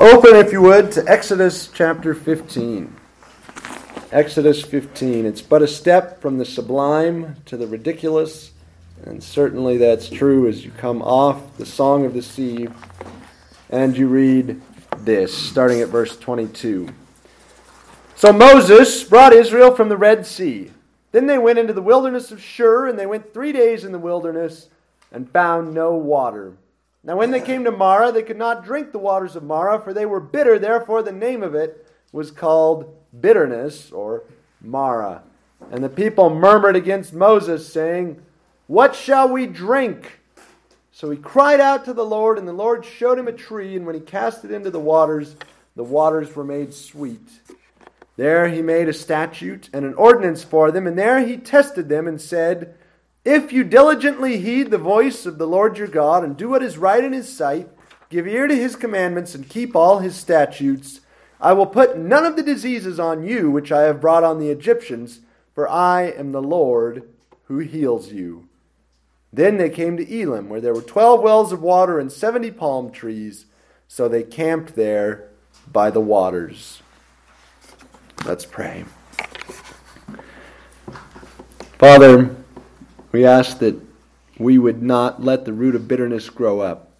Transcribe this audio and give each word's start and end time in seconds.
Open, 0.00 0.36
if 0.36 0.52
you 0.52 0.62
would, 0.62 0.92
to 0.92 1.04
Exodus 1.08 1.70
chapter 1.74 2.14
15. 2.14 2.94
Exodus 4.12 4.62
15. 4.62 5.26
It's 5.26 5.42
but 5.42 5.60
a 5.60 5.66
step 5.66 6.22
from 6.22 6.38
the 6.38 6.44
sublime 6.44 7.34
to 7.46 7.56
the 7.56 7.66
ridiculous, 7.66 8.52
and 9.04 9.20
certainly 9.20 9.76
that's 9.76 10.08
true 10.08 10.46
as 10.46 10.64
you 10.64 10.70
come 10.70 11.02
off 11.02 11.56
the 11.56 11.66
Song 11.66 12.04
of 12.04 12.14
the 12.14 12.22
Sea 12.22 12.68
and 13.70 13.98
you 13.98 14.06
read 14.06 14.62
this, 14.98 15.36
starting 15.36 15.80
at 15.80 15.88
verse 15.88 16.16
22. 16.16 16.90
So 18.14 18.32
Moses 18.32 19.02
brought 19.02 19.32
Israel 19.32 19.74
from 19.74 19.88
the 19.88 19.96
Red 19.96 20.24
Sea. 20.24 20.70
Then 21.10 21.26
they 21.26 21.38
went 21.38 21.58
into 21.58 21.72
the 21.72 21.82
wilderness 21.82 22.30
of 22.30 22.40
Shur, 22.40 22.86
and 22.86 22.96
they 22.96 23.06
went 23.06 23.34
three 23.34 23.50
days 23.50 23.82
in 23.82 23.90
the 23.90 23.98
wilderness 23.98 24.68
and 25.10 25.28
found 25.28 25.74
no 25.74 25.96
water. 25.96 26.52
Now, 27.04 27.16
when 27.16 27.30
they 27.30 27.40
came 27.40 27.64
to 27.64 27.70
Marah, 27.70 28.12
they 28.12 28.22
could 28.22 28.36
not 28.36 28.64
drink 28.64 28.92
the 28.92 28.98
waters 28.98 29.36
of 29.36 29.44
Marah, 29.44 29.80
for 29.80 29.94
they 29.94 30.06
were 30.06 30.20
bitter. 30.20 30.58
Therefore, 30.58 31.02
the 31.02 31.12
name 31.12 31.42
of 31.42 31.54
it 31.54 31.86
was 32.12 32.30
called 32.30 32.94
bitterness, 33.18 33.92
or 33.92 34.24
Marah. 34.60 35.22
And 35.70 35.82
the 35.82 35.88
people 35.88 36.30
murmured 36.30 36.76
against 36.76 37.12
Moses, 37.12 37.72
saying, 37.72 38.20
What 38.66 38.94
shall 38.94 39.28
we 39.28 39.46
drink? 39.46 40.20
So 40.90 41.10
he 41.10 41.16
cried 41.16 41.60
out 41.60 41.84
to 41.84 41.92
the 41.92 42.04
Lord, 42.04 42.38
and 42.38 42.48
the 42.48 42.52
Lord 42.52 42.84
showed 42.84 43.18
him 43.18 43.28
a 43.28 43.32
tree, 43.32 43.76
and 43.76 43.86
when 43.86 43.94
he 43.94 44.00
cast 44.00 44.44
it 44.44 44.50
into 44.50 44.70
the 44.70 44.80
waters, 44.80 45.36
the 45.76 45.84
waters 45.84 46.34
were 46.34 46.44
made 46.44 46.74
sweet. 46.74 47.28
There 48.16 48.48
he 48.48 48.62
made 48.62 48.88
a 48.88 48.92
statute 48.92 49.70
and 49.72 49.84
an 49.84 49.94
ordinance 49.94 50.42
for 50.42 50.72
them, 50.72 50.88
and 50.88 50.98
there 50.98 51.24
he 51.24 51.36
tested 51.36 51.88
them 51.88 52.08
and 52.08 52.20
said, 52.20 52.74
If 53.24 53.52
you 53.52 53.64
diligently 53.64 54.38
heed 54.38 54.70
the 54.70 54.78
voice 54.78 55.26
of 55.26 55.38
the 55.38 55.46
Lord 55.46 55.76
your 55.76 55.88
God, 55.88 56.24
and 56.24 56.36
do 56.36 56.48
what 56.48 56.62
is 56.62 56.78
right 56.78 57.02
in 57.02 57.12
his 57.12 57.34
sight, 57.34 57.68
give 58.08 58.26
ear 58.26 58.46
to 58.46 58.54
his 58.54 58.76
commandments, 58.76 59.34
and 59.34 59.48
keep 59.48 59.76
all 59.76 59.98
his 59.98 60.16
statutes, 60.16 61.00
I 61.40 61.52
will 61.52 61.66
put 61.66 61.98
none 61.98 62.24
of 62.24 62.36
the 62.36 62.42
diseases 62.42 62.98
on 62.98 63.24
you 63.24 63.50
which 63.50 63.70
I 63.70 63.82
have 63.82 64.00
brought 64.00 64.24
on 64.24 64.38
the 64.38 64.50
Egyptians, 64.50 65.20
for 65.54 65.68
I 65.68 66.04
am 66.04 66.32
the 66.32 66.42
Lord 66.42 67.08
who 67.44 67.58
heals 67.58 68.12
you. 68.12 68.48
Then 69.32 69.58
they 69.58 69.68
came 69.68 69.96
to 69.98 70.20
Elim, 70.20 70.48
where 70.48 70.60
there 70.60 70.74
were 70.74 70.80
twelve 70.80 71.20
wells 71.20 71.52
of 71.52 71.60
water 71.60 71.98
and 71.98 72.10
seventy 72.10 72.50
palm 72.50 72.90
trees, 72.90 73.46
so 73.86 74.08
they 74.08 74.22
camped 74.22 74.74
there 74.74 75.28
by 75.70 75.90
the 75.90 76.00
waters. 76.00 76.82
Let's 78.24 78.46
pray. 78.46 78.84
Father, 81.78 82.34
we 83.12 83.24
ask 83.24 83.58
that 83.58 83.80
we 84.38 84.58
would 84.58 84.82
not 84.82 85.22
let 85.22 85.44
the 85.44 85.52
root 85.52 85.74
of 85.74 85.88
bitterness 85.88 86.30
grow 86.30 86.60
up. 86.60 86.92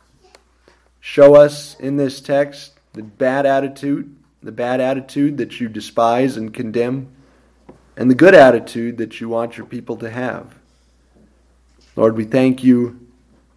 Show 1.00 1.36
us 1.36 1.78
in 1.78 1.96
this 1.96 2.20
text 2.20 2.72
the 2.92 3.02
bad 3.02 3.46
attitude, 3.46 4.16
the 4.42 4.52
bad 4.52 4.80
attitude 4.80 5.38
that 5.38 5.60
you 5.60 5.68
despise 5.68 6.36
and 6.36 6.52
condemn, 6.52 7.08
and 7.96 8.10
the 8.10 8.14
good 8.14 8.34
attitude 8.34 8.98
that 8.98 9.20
you 9.20 9.28
want 9.28 9.56
your 9.56 9.66
people 9.66 9.96
to 9.96 10.10
have. 10.10 10.58
Lord, 11.96 12.16
we 12.16 12.24
thank 12.24 12.62
you 12.62 13.06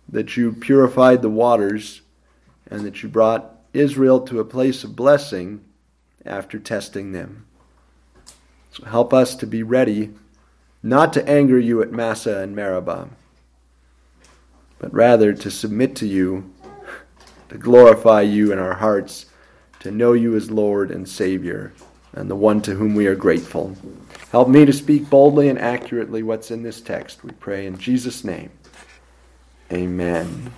that 0.10 0.36
you 0.36 0.52
purified 0.52 1.22
the 1.22 1.30
waters 1.30 2.02
and 2.70 2.82
that 2.82 3.02
you 3.02 3.10
brought 3.10 3.56
Israel 3.74 4.22
to 4.22 4.40
a 4.40 4.46
place 4.46 4.84
of 4.84 4.96
blessing 4.96 5.64
after 6.26 6.60
testing 6.60 7.12
them. 7.12 7.46
So 8.72 8.86
help 8.86 9.14
us 9.14 9.36
to 9.36 9.48
be 9.48 9.64
ready 9.64 10.14
not 10.84 11.14
to 11.14 11.30
anger 11.30 11.60
you 11.60 11.82
at 11.82 11.92
Massah 11.92 12.40
and 12.40 12.56
Meribah, 12.56 13.10
but 14.80 14.94
rather 14.94 15.34
to 15.34 15.52
submit 15.52 15.96
to 15.98 16.08
you, 16.08 16.52
to 17.50 17.58
glorify 17.58 18.22
you 18.22 18.52
in 18.52 18.60
our 18.60 18.74
hearts, 18.74 19.28
to 19.80 19.92
know 19.92 20.14
you 20.14 20.36
as 20.36 20.50
Lord 20.50 20.92
and 20.92 21.08
Savior, 21.08 21.74
and 22.14 22.30
the 22.30 22.36
one 22.36 22.62
to 22.64 22.76
whom 22.76 22.96
we 22.96 23.08
are 23.08 23.16
grateful. 23.16 23.76
Help 24.32 24.48
me 24.48 24.66
to 24.66 24.74
speak 24.74 25.09
boldly 25.09 25.50
and 25.50 25.59
accurately 25.59 26.24
what's 26.24 26.52
in 26.52 26.64
this 26.64 26.82
text, 26.82 27.24
we 27.24 27.31
pray 27.31 27.68
in 27.68 27.78
Jesus' 27.78 28.24
name. 28.24 28.50
Amen. 29.72 30.52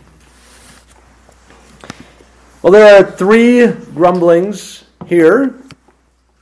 Well, 2.61 2.71
there 2.71 2.97
are 2.97 3.11
three 3.11 3.67
grumblings 3.67 4.85
here 5.05 5.53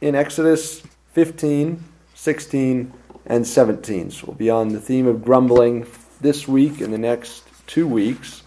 in 0.01 0.13
Exodus 0.13 0.83
15, 1.13 1.83
16, 2.13 2.93
and 3.31 3.47
17. 3.47 4.11
So 4.11 4.27
we'll 4.27 4.35
be 4.35 4.49
on 4.49 4.69
the 4.69 4.81
theme 4.81 5.07
of 5.07 5.23
grumbling 5.23 5.87
this 6.19 6.49
week 6.49 6.81
and 6.81 6.93
the 6.93 6.97
next 6.97 7.45
two 7.65 7.87
weeks. 7.87 8.43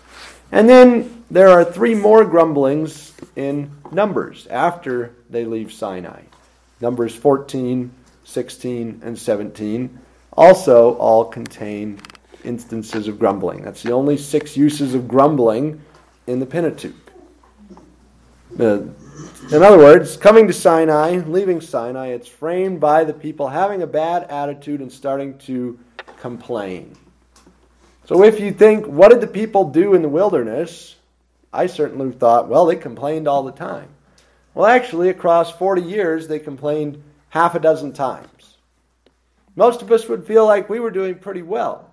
And 0.53 0.69
then 0.69 1.25
there 1.31 1.49
are 1.49 1.65
three 1.65 1.95
more 1.95 2.23
grumblings 2.27 3.15
in 3.35 3.71
Numbers 3.91 4.47
after 4.49 5.15
they 5.31 5.47
leave 5.47 5.73
Sinai. 5.73 6.21
Numbers 6.83 7.15
14, 7.15 7.91
16, 8.25 9.01
and 9.03 9.19
17 9.19 9.99
also 10.35 10.97
all 10.97 11.25
contain 11.25 11.99
instances 12.45 13.09
of 13.09 13.19
grumbling. 13.19 13.63
That's 13.63 13.83
the 13.83 13.93
only 13.93 14.19
six 14.19 14.55
uses 14.55 14.95
of 14.95 15.09
grumbling 15.09 15.81
in 16.27 16.41
the 16.41 16.47
Pentateuch. 16.47 16.93
Uh, 18.61 18.81
in 19.51 19.63
other 19.63 19.79
words, 19.79 20.17
coming 20.17 20.47
to 20.47 20.53
Sinai, 20.53 21.19
leaving 21.19 21.61
Sinai, 21.61 22.09
it's 22.09 22.29
framed 22.29 22.81
by 22.81 23.05
the 23.05 23.13
people 23.13 23.49
having 23.49 23.83
a 23.83 23.87
bad 23.87 24.25
attitude 24.25 24.81
and 24.81 24.93
starting 24.93 25.39
to 25.39 25.79
complain. 26.19 26.97
So 28.07 28.25
if 28.25 28.41
you 28.41 28.53
think, 28.53 28.87
what 28.87 29.11
did 29.11 29.21
the 29.21 29.27
people 29.27 29.71
do 29.71 29.95
in 29.95 30.03
the 30.03 30.09
wilderness? 30.09 30.97
I 31.53 31.67
certainly 31.67 32.13
thought, 32.13 32.49
well, 32.49 32.67
they 32.67 32.77
complained 32.77 33.29
all 33.29 33.45
the 33.45 33.53
time. 33.53 33.89
Well, 34.55 34.67
actually, 34.67 35.09
across 35.09 35.51
40 35.51 35.83
years, 35.83 36.29
they 36.29 36.39
complained 36.39 37.03
half 37.29 37.55
a 37.55 37.61
dozen 37.61 37.93
times. 37.93 38.57
Most 39.57 39.83
of 39.83 39.93
us 39.93 40.09
would 40.09 40.27
feel 40.27 40.47
like 40.47 40.69
we 40.69 40.81
were 40.81 40.91
doing 40.91 41.17
pretty 41.17 41.43
well. 41.43 41.91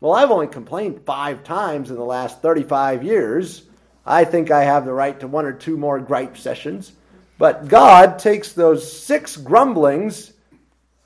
Well, 0.00 0.12
I've 0.12 0.30
only 0.30 0.46
complained 0.46 1.02
five 1.04 1.44
times 1.44 1.90
in 1.90 1.96
the 1.96 2.04
last 2.04 2.42
35 2.42 3.02
years. 3.04 3.62
I 4.04 4.24
think 4.24 4.50
I 4.50 4.64
have 4.64 4.84
the 4.84 4.92
right 4.92 5.18
to 5.20 5.28
one 5.28 5.46
or 5.46 5.52
two 5.52 5.76
more 5.76 6.00
gripe 6.00 6.36
sessions. 6.36 6.92
But 7.38 7.68
God 7.68 8.18
takes 8.18 8.52
those 8.52 8.90
six 8.90 9.36
grumblings 9.36 10.32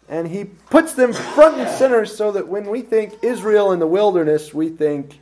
and 0.09 0.27
He 0.29 0.45
puts 0.45 0.95
them 0.95 1.13
front 1.13 1.59
and 1.59 1.69
center 1.71 2.07
so 2.07 2.33
that 2.33 2.49
when 2.49 2.69
we 2.69 2.83
think 2.83 3.23
Israel 3.23 3.73
in 3.73 3.79
the 3.79 3.87
wilderness, 3.87 4.55
we 4.55 4.69
think 4.69 5.19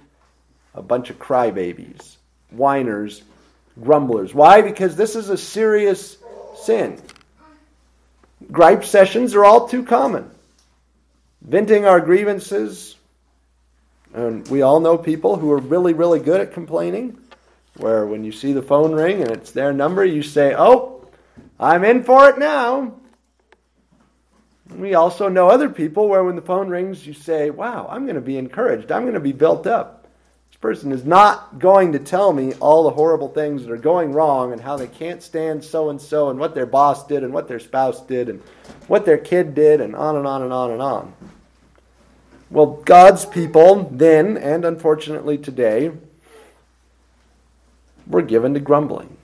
a 0.75 0.83
bunch 0.83 1.11
of 1.11 1.19
crybabies, 1.19 2.17
whiners, 2.51 3.23
grumblers. 3.81 4.35
Why? 4.35 4.61
Because 4.63 4.97
this 4.97 5.17
is 5.17 5.29
a 5.29 5.39
serious 5.39 6.19
sin. 6.63 7.01
Gripe 8.51 8.85
sessions 8.85 9.35
are 9.35 9.45
all 9.45 9.69
too 9.69 9.85
common. 9.85 10.31
Venting 11.43 11.87
our 11.87 12.01
grievances. 12.01 12.97
And 14.13 14.47
we 14.49 14.63
all 14.63 14.81
know 14.81 14.99
people 14.99 15.37
who 15.37 15.51
are 15.53 15.59
really, 15.59 15.93
really 15.93 16.21
good 16.21 16.41
at 16.41 16.53
complaining 16.53 17.19
where 17.77 18.07
when 18.07 18.25
you 18.25 18.33
see 18.33 18.53
the 18.53 18.63
phone 18.63 18.93
ring 18.93 19.21
and 19.21 19.31
it's 19.31 19.51
their 19.51 19.73
number, 19.73 20.05
you 20.05 20.23
say, 20.23 20.55
Oh, 20.57 21.09
I'm 21.59 21.85
in 21.85 22.05
for 22.05 22.29
it 22.29 22.39
now. 22.39 22.95
We 24.75 24.95
also 24.95 25.29
know 25.29 25.49
other 25.49 25.69
people 25.69 26.09
where 26.09 26.25
when 26.25 26.37
the 26.37 26.43
phone 26.43 26.69
rings, 26.69 27.07
you 27.07 27.13
say, 27.13 27.51
Wow, 27.51 27.87
I'm 27.91 28.05
going 28.05 28.17
to 28.17 28.21
be 28.21 28.39
encouraged. 28.39 28.93
I'm 28.93 29.03
going 29.03 29.15
to 29.15 29.21
be 29.21 29.33
built 29.33 29.67
up. 29.67 30.07
This 30.51 30.59
person 30.61 30.93
is 30.93 31.05
not 31.05 31.59
going 31.59 31.93
to 31.93 31.99
tell 31.99 32.33
me 32.33 32.55
all 32.55 32.85
the 32.85 32.91
horrible 32.91 33.29
things 33.29 33.65
that 33.65 33.73
are 33.73 33.77
going 33.77 34.13
wrong 34.13 34.53
and 34.53 34.61
how 34.61 34.77
they 34.77 34.87
can't 34.87 35.23
stand 35.23 35.65
so 35.65 35.91
and 35.91 36.01
so 36.01 36.31
and 36.31 36.39
what 36.39 36.55
their 36.55 36.67
boss 36.67 37.07
did 37.07 37.25
and 37.25 37.33
what 37.33 37.49
their 37.49 37.59
spouse 37.59 38.01
did 38.07 38.29
and 38.29 38.41
what 38.87 39.05
their 39.05 39.19
kid 39.19 39.55
did 39.55 39.81
and 39.81 39.97
on 39.97 40.17
and 40.17 40.27
on 40.27 40.43
and 40.43 40.53
on 40.53 40.71
and 40.71 40.81
on. 40.81 41.13
Well, 42.51 42.67
God's 42.67 43.27
people 43.27 43.91
then, 43.91 44.37
and 44.37 44.65
unfortunately 44.65 45.39
today, 45.39 45.91
we're 48.07 48.23
given 48.23 48.55
to 48.55 48.61
grumbling. 48.61 49.17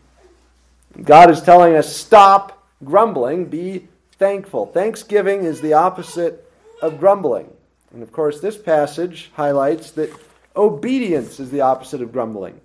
God 1.03 1.31
is 1.31 1.41
telling 1.41 1.77
us 1.77 1.95
stop 1.95 2.67
grumbling, 2.85 3.47
be 3.47 3.89
thankful. 4.13 4.67
Thanksgiving 4.67 5.45
is 5.45 5.61
the 5.61 5.75
opposite 5.75 6.51
of 6.83 6.99
grumbling. 6.99 7.51
And 7.93 8.03
of 8.03 8.13
course, 8.13 8.41
this 8.41 8.57
passage 8.57 9.31
highlights 9.35 9.93
that 9.93 10.11
obedience 10.57 11.41
is 11.41 11.51
the 11.51 11.63
opposite 11.63 12.03
of 12.03 12.13
grumbling. 12.13 12.61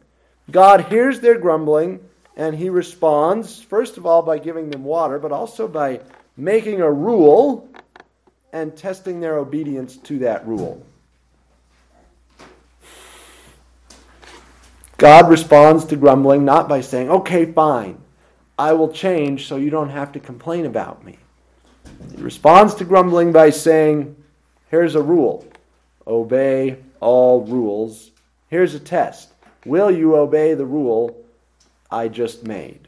God 0.51 0.85
hears 0.85 1.19
their 1.19 1.38
grumbling 1.38 2.00
and 2.35 2.56
he 2.56 2.69
responds, 2.69 3.62
first 3.62 3.97
of 3.97 4.06
all, 4.06 4.21
by 4.21 4.38
giving 4.38 4.69
them 4.69 4.83
water, 4.83 5.19
but 5.19 5.31
also 5.31 5.67
by 5.67 6.01
making 6.38 6.81
a 6.81 6.91
rule 6.91 7.69
and 8.51 8.75
testing 8.75 9.19
their 9.19 9.38
obedience 9.38 9.97
to 9.97 10.19
that 10.19 10.45
rule. 10.45 10.85
God 14.97 15.30
responds 15.30 15.86
to 15.86 15.95
grumbling 15.95 16.45
not 16.45 16.69
by 16.69 16.81
saying, 16.81 17.09
okay, 17.09 17.51
fine, 17.51 18.01
I 18.57 18.74
will 18.74 18.92
change 18.92 19.47
so 19.47 19.57
you 19.57 19.69
don't 19.69 19.89
have 19.89 20.13
to 20.13 20.19
complain 20.19 20.65
about 20.65 21.03
me. 21.03 21.18
He 22.15 22.21
responds 22.21 22.75
to 22.75 22.86
grumbling 22.86 23.31
by 23.31 23.50
saying, 23.50 24.15
here's 24.69 24.95
a 24.95 25.01
rule 25.01 25.45
obey 26.07 26.77
all 27.00 27.42
rules. 27.42 28.12
Here's 28.50 28.74
a 28.74 28.80
test. 28.80 29.31
Will 29.65 29.92
you 29.92 30.15
obey 30.15 30.53
the 30.53 30.65
rule 30.65 31.24
I 31.91 32.07
just 32.07 32.44
made? 32.44 32.88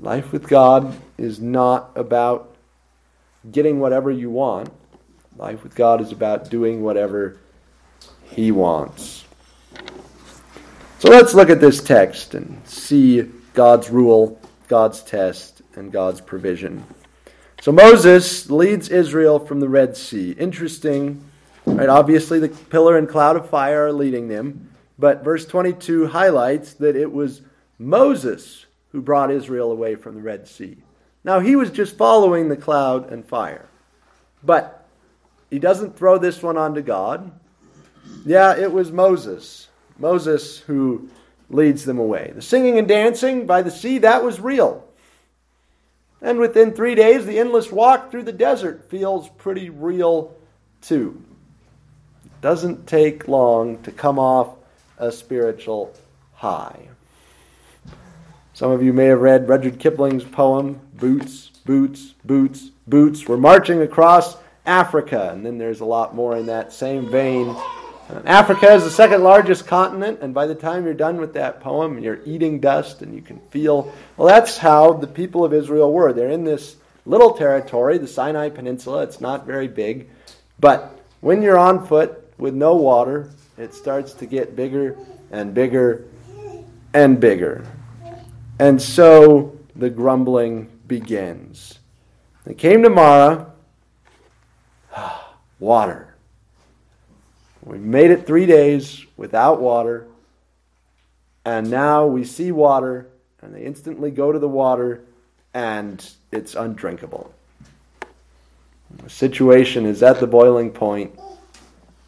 Life 0.00 0.32
with 0.32 0.48
God 0.48 0.96
is 1.18 1.40
not 1.40 1.90
about 1.96 2.54
getting 3.50 3.80
whatever 3.80 4.10
you 4.10 4.30
want. 4.30 4.70
Life 5.36 5.62
with 5.62 5.74
God 5.74 6.00
is 6.00 6.12
about 6.12 6.50
doing 6.50 6.82
whatever 6.82 7.38
He 8.30 8.52
wants. 8.52 9.24
So 11.02 11.10
let's 11.10 11.34
look 11.34 11.50
at 11.50 11.60
this 11.60 11.82
text 11.82 12.34
and 12.34 12.64
see 12.64 13.22
God's 13.54 13.90
rule, 13.90 14.40
God's 14.68 15.02
test, 15.02 15.60
and 15.74 15.90
God's 15.90 16.20
provision. 16.20 16.84
So 17.60 17.72
Moses 17.72 18.48
leads 18.48 18.88
Israel 18.88 19.40
from 19.40 19.58
the 19.58 19.68
Red 19.68 19.96
Sea. 19.96 20.30
Interesting, 20.30 21.24
right? 21.66 21.88
Obviously, 21.88 22.38
the 22.38 22.50
pillar 22.50 22.98
and 22.98 23.08
cloud 23.08 23.34
of 23.34 23.50
fire 23.50 23.88
are 23.88 23.92
leading 23.92 24.28
them, 24.28 24.70
but 24.96 25.24
verse 25.24 25.44
22 25.44 26.06
highlights 26.06 26.74
that 26.74 26.94
it 26.94 27.10
was 27.10 27.42
Moses 27.80 28.66
who 28.92 29.02
brought 29.02 29.32
Israel 29.32 29.72
away 29.72 29.96
from 29.96 30.14
the 30.14 30.22
Red 30.22 30.46
Sea. 30.46 30.76
Now, 31.24 31.40
he 31.40 31.56
was 31.56 31.72
just 31.72 31.96
following 31.96 32.48
the 32.48 32.56
cloud 32.56 33.10
and 33.10 33.26
fire. 33.26 33.66
But 34.44 34.86
he 35.50 35.58
doesn't 35.58 35.98
throw 35.98 36.18
this 36.18 36.44
one 36.44 36.56
onto 36.56 36.80
God. 36.80 37.32
Yeah, 38.24 38.56
it 38.56 38.70
was 38.70 38.92
Moses. 38.92 39.66
Moses 39.98 40.58
who 40.58 41.08
leads 41.50 41.84
them 41.84 41.98
away. 41.98 42.32
The 42.34 42.42
singing 42.42 42.78
and 42.78 42.88
dancing 42.88 43.46
by 43.46 43.62
the 43.62 43.70
sea, 43.70 43.98
that 43.98 44.24
was 44.24 44.40
real. 44.40 44.84
And 46.20 46.38
within 46.38 46.72
three 46.72 46.94
days, 46.94 47.26
the 47.26 47.38
endless 47.38 47.70
walk 47.72 48.10
through 48.10 48.22
the 48.22 48.32
desert 48.32 48.88
feels 48.88 49.28
pretty 49.28 49.70
real 49.70 50.34
too. 50.80 51.20
It 52.24 52.40
doesn't 52.40 52.86
take 52.86 53.28
long 53.28 53.82
to 53.82 53.90
come 53.90 54.18
off 54.18 54.56
a 54.98 55.10
spiritual 55.10 55.94
high. 56.34 56.88
Some 58.54 58.70
of 58.70 58.82
you 58.82 58.92
may 58.92 59.06
have 59.06 59.20
read 59.20 59.48
Rudyard 59.48 59.78
Kipling's 59.78 60.24
poem, 60.24 60.80
Boots, 60.94 61.50
Boots, 61.64 62.14
Boots, 62.24 62.70
Boots. 62.86 63.26
We're 63.26 63.36
marching 63.36 63.82
across 63.82 64.36
Africa, 64.64 65.30
and 65.32 65.44
then 65.44 65.58
there's 65.58 65.80
a 65.80 65.84
lot 65.84 66.14
more 66.14 66.36
in 66.36 66.46
that 66.46 66.72
same 66.72 67.10
vein. 67.10 67.56
Africa 68.24 68.72
is 68.74 68.84
the 68.84 68.90
second 68.90 69.22
largest 69.22 69.66
continent, 69.66 70.20
and 70.20 70.34
by 70.34 70.46
the 70.46 70.54
time 70.54 70.84
you're 70.84 70.94
done 70.94 71.18
with 71.18 71.34
that 71.34 71.60
poem, 71.60 71.98
you're 71.98 72.20
eating 72.24 72.60
dust 72.60 73.02
and 73.02 73.14
you 73.14 73.22
can 73.22 73.38
feel. 73.50 73.92
Well, 74.16 74.28
that's 74.28 74.58
how 74.58 74.92
the 74.92 75.06
people 75.06 75.44
of 75.44 75.54
Israel 75.54 75.92
were. 75.92 76.12
They're 76.12 76.30
in 76.30 76.44
this 76.44 76.76
little 77.06 77.32
territory, 77.32 77.98
the 77.98 78.06
Sinai 78.06 78.48
Peninsula. 78.50 79.02
It's 79.02 79.20
not 79.20 79.46
very 79.46 79.68
big, 79.68 80.08
but 80.60 81.00
when 81.20 81.42
you're 81.42 81.58
on 81.58 81.86
foot 81.86 82.32
with 82.38 82.54
no 82.54 82.74
water, 82.74 83.30
it 83.56 83.74
starts 83.74 84.12
to 84.14 84.26
get 84.26 84.56
bigger 84.56 84.96
and 85.30 85.54
bigger 85.54 86.04
and 86.94 87.20
bigger. 87.20 87.64
And 88.58 88.80
so 88.80 89.58
the 89.76 89.90
grumbling 89.90 90.70
begins. 90.86 91.78
They 92.44 92.54
came 92.54 92.82
to 92.82 92.90
Marah, 92.90 93.52
water. 95.58 96.11
We 97.62 97.78
made 97.78 98.10
it 98.10 98.26
three 98.26 98.46
days 98.46 99.04
without 99.16 99.60
water. 99.60 100.06
And 101.44 101.70
now 101.70 102.06
we 102.06 102.24
see 102.24 102.52
water, 102.52 103.08
and 103.40 103.54
they 103.54 103.62
instantly 103.64 104.10
go 104.10 104.30
to 104.30 104.38
the 104.38 104.48
water, 104.48 105.02
and 105.54 106.04
it's 106.30 106.54
undrinkable. 106.54 107.32
The 109.02 109.10
situation 109.10 109.86
is 109.86 110.02
at 110.02 110.20
the 110.20 110.26
boiling 110.26 110.70
point, 110.70 111.18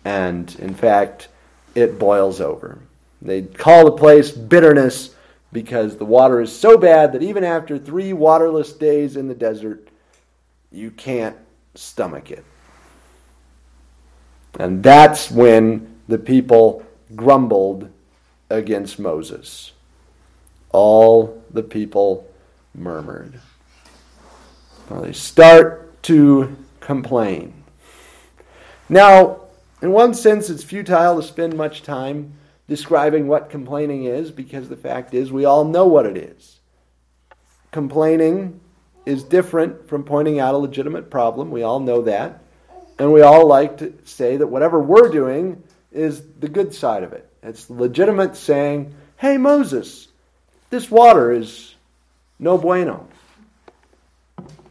and 0.05 0.55
in 0.61 0.75
fact, 0.75 1.29
it 1.75 1.99
boils 1.99 2.41
over. 2.41 2.79
They 3.23 3.43
call 3.43 3.87
the 3.87 3.93
place 3.93 4.31
bitterness 4.31 5.15
because 5.53 5.97
the 5.97 6.05
water 6.05 6.41
is 6.41 6.57
so 6.57 6.77
bad 6.77 7.13
that 7.13 7.23
even 7.23 7.43
after 7.43 7.79
three 7.79 8.13
waterless 8.13 8.73
days 8.73 9.17
in 9.17 9.29
the 9.29 9.35
desert, 9.35 9.89
you 10.71 10.91
can't 10.91 11.37
stomach 11.75 12.31
it. 12.31 12.45
And 14.59 14.83
that's 14.83 15.31
when 15.31 15.99
the 16.09 16.19
people 16.19 16.85
grumbled 17.15 17.91
against 18.51 18.99
Moses. 18.99 19.73
All 20.71 21.43
the 21.51 21.63
people 21.63 22.29
murmured. 22.75 23.41
Well, 24.89 25.03
they 25.03 25.13
start 25.13 26.03
to 26.05 26.57
complain. 26.81 27.55
Now, 28.89 29.41
in 29.81 29.93
one 29.93 30.15
sense, 30.15 30.51
it's 30.51 30.65
futile 30.65 31.21
to 31.21 31.27
spend 31.27 31.57
much 31.57 31.83
time 31.83 32.35
describing 32.69 33.27
what 33.27 33.51
complaining 33.51 34.05
is 34.05 34.31
because 34.31 34.69
the 34.69 34.77
fact 34.77 35.15
is 35.15 35.31
we 35.33 35.45
all 35.45 35.65
know 35.65 35.87
what 35.87 36.07
it 36.07 36.17
is. 36.17 36.61
Complaining 37.71 38.61
is 39.05 39.23
different 39.23 39.89
from 39.89 40.05
pointing 40.05 40.39
out 40.39 40.55
a 40.55 40.59
legitimate 40.59 41.11
problem. 41.11 41.51
We 41.51 41.63
all 41.63 41.81
know 41.81 42.03
that. 42.03 42.44
And 42.99 43.13
we 43.13 43.23
all 43.23 43.47
like 43.47 43.79
to 43.79 43.93
say 44.05 44.37
that 44.37 44.47
whatever 44.47 44.79
we're 44.79 45.09
doing 45.09 45.63
is 45.93 46.23
the 46.41 46.49
good 46.49 46.75
side 46.75 47.03
of 47.03 47.13
it. 47.13 47.29
It's 47.43 47.69
legitimate 47.69 48.37
saying, 48.37 48.95
hey, 49.17 49.37
Moses, 49.37 50.09
this 50.71 50.91
water 50.91 51.33
is 51.33 51.75
no 52.39 52.57
bueno. 52.59 53.07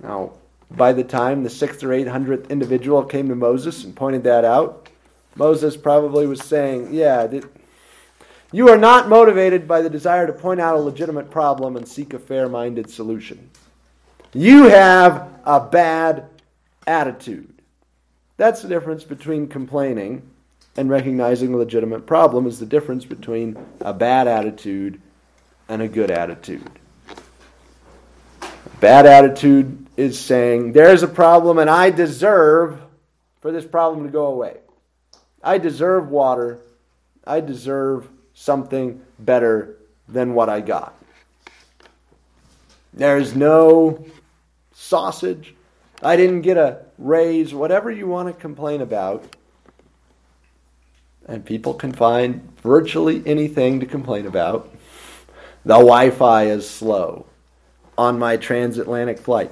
Now, 0.02 0.34
by 0.72 0.94
the 0.94 1.04
time 1.04 1.44
the 1.44 1.50
sixth 1.50 1.84
or 1.84 1.94
eight 1.94 2.08
hundredth 2.08 2.50
individual 2.50 3.04
came 3.04 3.30
to 3.30 3.36
Moses 3.36 3.84
and 3.84 3.96
pointed 3.96 4.24
that 4.24 4.44
out, 4.44 4.90
Moses 5.36 5.78
probably 5.78 6.28
was 6.28 6.42
saying, 6.42 6.94
yeah, 6.94 7.28
you 8.52 8.70
are 8.70 8.78
not 8.78 9.10
motivated 9.10 9.68
by 9.68 9.82
the 9.82 9.90
desire 9.90 10.28
to 10.28 10.34
point 10.34 10.60
out 10.60 10.76
a 10.76 10.80
legitimate 10.80 11.32
problem 11.32 11.76
and 11.76 11.88
seek 11.88 12.14
a 12.14 12.20
fair 12.20 12.50
minded 12.50 12.90
solution. 12.90 13.50
You 14.34 14.64
have 14.64 15.28
a 15.46 15.60
bad 15.60 16.26
attitude. 16.88 17.53
That's 18.38 18.62
the 18.62 18.68
difference 18.68 19.04
between 19.04 19.48
complaining 19.48 20.30
and 20.76 20.90
recognizing 20.90 21.54
a 21.54 21.58
legitimate 21.58 22.06
problem 22.06 22.48
is 22.48 22.60
the 22.60 22.66
difference 22.66 23.06
between 23.06 23.58
a 23.82 23.94
bad 23.94 24.28
attitude 24.28 25.00
and 25.70 25.82
a 25.82 25.88
good 25.88 26.10
attitude. 26.10 26.68
Bad 28.80 29.06
attitude 29.06 29.86
is 29.96 30.20
saying, 30.20 30.74
there's 30.74 31.04
a 31.04 31.08
problem 31.08 31.60
and 31.60 31.70
I 31.70 31.90
deserve 31.90 32.82
for 33.42 33.52
this 33.52 33.66
problem 33.66 34.06
to 34.06 34.12
go 34.12 34.28
away. 34.28 34.58
I 35.44 35.58
deserve 35.58 36.10
water. 36.10 36.60
I 37.26 37.40
deserve 37.40 38.08
something 38.34 39.02
better 39.20 39.78
than 40.08 40.34
what 40.34 40.50
I 40.50 40.62
got. 40.62 40.96
There's 42.94 43.36
no 43.36 44.06
sausage. 44.74 45.56
I 46.04 46.16
didn't 46.16 46.42
get 46.42 46.58
a 46.58 46.80
raise, 46.98 47.54
whatever 47.54 47.92
you 47.92 48.08
want 48.08 48.28
to 48.28 48.40
complain 48.40 48.82
about. 48.82 49.36
And 51.28 51.46
people 51.46 51.74
can 51.74 51.94
find 51.94 52.52
virtually 52.62 53.24
anything 53.26 53.80
to 53.80 53.86
complain 53.86 54.26
about. 54.26 54.74
The 55.66 55.76
Wi 55.76 56.10
Fi 56.10 56.46
is 56.48 56.70
slow 56.70 57.26
on 57.98 58.20
my 58.20 58.36
transatlantic 58.36 59.20
flight. 59.20 59.52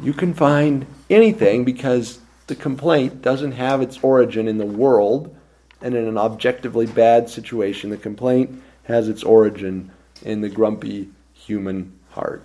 You 0.00 0.12
can 0.12 0.34
find 0.34 0.86
anything 1.08 1.64
because 1.64 2.20
the 2.48 2.56
complaint 2.56 3.22
doesn't 3.22 3.52
have 3.52 3.80
its 3.82 3.98
origin 4.02 4.48
in 4.48 4.58
the 4.58 4.66
world 4.66 5.36
and 5.80 5.94
in 5.94 6.06
an 6.06 6.18
objectively 6.18 6.86
bad 6.86 7.30
situation. 7.30 7.90
The 7.90 7.96
complaint 7.96 8.62
has 8.84 9.08
its 9.08 9.22
origin 9.22 9.90
in 10.22 10.40
the 10.40 10.48
grumpy 10.48 11.10
human 11.34 11.96
heart. 12.10 12.42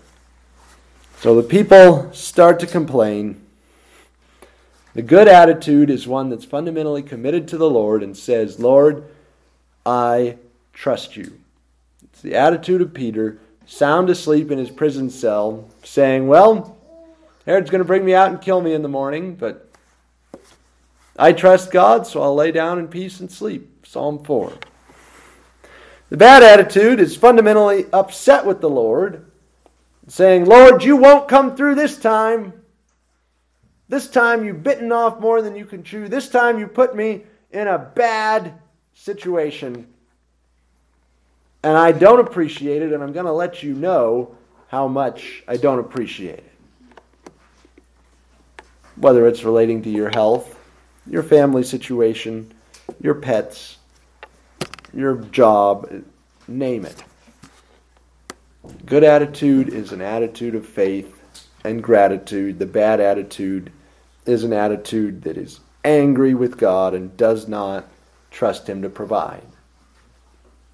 So 1.23 1.35
the 1.35 1.47
people 1.47 2.11
start 2.11 2.59
to 2.59 2.67
complain. 2.67 3.41
The 4.93 5.01
good 5.01 5.29
attitude 5.29 5.89
is 5.89 6.05
one 6.05 6.27
that's 6.27 6.43
fundamentally 6.43 7.01
committed 7.01 7.47
to 7.47 7.57
the 7.57 7.69
Lord 7.69 8.03
and 8.03 8.17
says, 8.17 8.59
Lord, 8.59 9.05
I 9.85 10.35
trust 10.73 11.15
you. 11.15 11.39
It's 12.03 12.21
the 12.21 12.35
attitude 12.35 12.81
of 12.81 12.93
Peter, 12.93 13.39
sound 13.65 14.09
asleep 14.09 14.51
in 14.51 14.57
his 14.57 14.69
prison 14.69 15.09
cell, 15.09 15.69
saying, 15.85 16.27
Well, 16.27 16.77
Herod's 17.45 17.69
going 17.69 17.79
to 17.79 17.85
bring 17.85 18.03
me 18.03 18.13
out 18.13 18.31
and 18.31 18.41
kill 18.41 18.59
me 18.59 18.73
in 18.73 18.81
the 18.81 18.89
morning, 18.89 19.35
but 19.35 19.71
I 21.15 21.31
trust 21.31 21.71
God, 21.71 22.05
so 22.05 22.21
I'll 22.21 22.35
lay 22.35 22.51
down 22.51 22.79
in 22.79 22.89
peace 22.89 23.21
and 23.21 23.31
sleep. 23.31 23.85
Psalm 23.87 24.21
4. 24.25 24.51
The 26.09 26.17
bad 26.17 26.43
attitude 26.43 26.99
is 26.99 27.15
fundamentally 27.15 27.85
upset 27.93 28.45
with 28.45 28.59
the 28.59 28.69
Lord, 28.69 29.25
saying, 30.07 30.45
Lord, 30.45 30.83
you 30.83 30.97
won't 30.97 31.27
come 31.27 31.55
through 31.55 31.75
this 31.75 31.97
time. 31.97 32.53
This 33.89 34.07
time 34.07 34.43
you've 34.43 34.63
bitten 34.63 34.91
off 34.91 35.19
more 35.19 35.41
than 35.41 35.55
you 35.55 35.65
can 35.65 35.83
chew. 35.83 36.07
This 36.07 36.29
time 36.29 36.59
you 36.59 36.67
put 36.67 36.95
me 36.95 37.23
in 37.51 37.67
a 37.67 37.77
bad 37.77 38.59
situation. 38.93 39.87
And 41.63 41.77
I 41.77 41.91
don't 41.91 42.19
appreciate 42.19 42.81
it, 42.81 42.91
and 42.91 43.01
I'm 43.01 43.13
going 43.13 43.25
to 43.25 43.31
let 43.31 43.63
you 43.63 43.73
know 43.73 44.35
how 44.67 44.87
much 44.87 45.43
I 45.47 45.57
don't 45.57 45.79
appreciate 45.79 46.39
it. 46.39 46.51
Whether 48.95 49.27
it's 49.27 49.43
relating 49.43 49.81
to 49.83 49.89
your 49.89 50.09
health, 50.09 50.59
your 51.07 51.23
family 51.23 51.63
situation, 51.63 52.53
your 53.01 53.15
pets, 53.15 53.77
your 54.93 55.15
job, 55.15 56.03
name 56.47 56.85
it. 56.85 57.03
Good 58.85 59.03
attitude 59.03 59.69
is 59.69 59.91
an 59.91 60.01
attitude 60.01 60.55
of 60.55 60.65
faith 60.65 61.19
and 61.65 61.83
gratitude. 61.83 62.59
The 62.59 62.65
bad 62.65 63.01
attitude 63.01 63.71
is 64.25 64.43
an 64.43 64.53
attitude 64.53 65.23
that 65.23 65.37
is 65.37 65.59
angry 65.83 66.33
with 66.33 66.57
God 66.57 66.93
and 66.93 67.15
does 67.17 67.47
not 67.47 67.85
trust 68.31 68.67
Him 68.67 68.81
to 68.81 68.89
provide. 68.89 69.43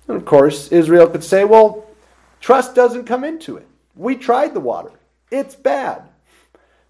And 0.07 0.17
of 0.17 0.25
course, 0.25 0.71
Israel 0.71 1.07
could 1.07 1.23
say, 1.23 1.45
well, 1.45 1.87
trust 2.39 2.75
doesn't 2.75 3.05
come 3.05 3.23
into 3.23 3.57
it. 3.57 3.67
We 3.95 4.15
tried 4.15 4.53
the 4.53 4.59
water, 4.59 4.91
it's 5.31 5.55
bad. 5.55 6.03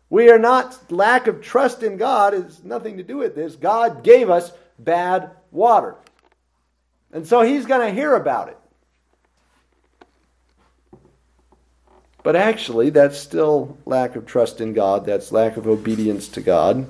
We 0.09 0.31
are 0.31 0.39
not, 0.39 0.91
lack 0.91 1.27
of 1.27 1.41
trust 1.41 1.83
in 1.83 1.97
God 1.97 2.33
has 2.33 2.63
nothing 2.63 2.97
to 2.97 3.03
do 3.03 3.17
with 3.17 3.35
this. 3.35 3.55
God 3.55 4.03
gave 4.03 4.29
us 4.29 4.51
bad 4.79 5.31
water. 5.51 5.95
And 7.13 7.25
so 7.25 7.41
He's 7.41 7.65
going 7.65 7.87
to 7.87 7.93
hear 7.93 8.15
about 8.15 8.49
it. 8.49 8.58
But 12.29 12.35
actually, 12.35 12.91
that's 12.91 13.17
still 13.17 13.75
lack 13.87 14.15
of 14.15 14.27
trust 14.27 14.61
in 14.61 14.73
God. 14.73 15.03
That's 15.03 15.31
lack 15.31 15.57
of 15.57 15.65
obedience 15.67 16.27
to 16.27 16.41
God 16.41 16.85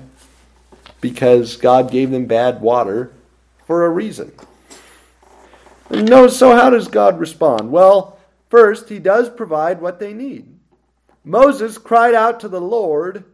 because 1.00 1.56
God 1.56 1.90
gave 1.90 2.10
them 2.10 2.26
bad 2.26 2.60
water 2.60 3.10
for 3.66 3.86
a 3.86 3.88
reason. 3.88 4.32
No, 5.90 6.28
so 6.28 6.54
how 6.54 6.68
does 6.68 6.88
God 6.88 7.18
respond? 7.18 7.72
Well, 7.72 8.18
first, 8.50 8.90
He 8.90 8.98
does 8.98 9.30
provide 9.30 9.80
what 9.80 9.98
they 9.98 10.12
need. 10.12 10.58
Moses 11.24 11.78
cried 11.78 12.12
out 12.12 12.40
to 12.40 12.48
the 12.48 12.60
Lord, 12.60 13.24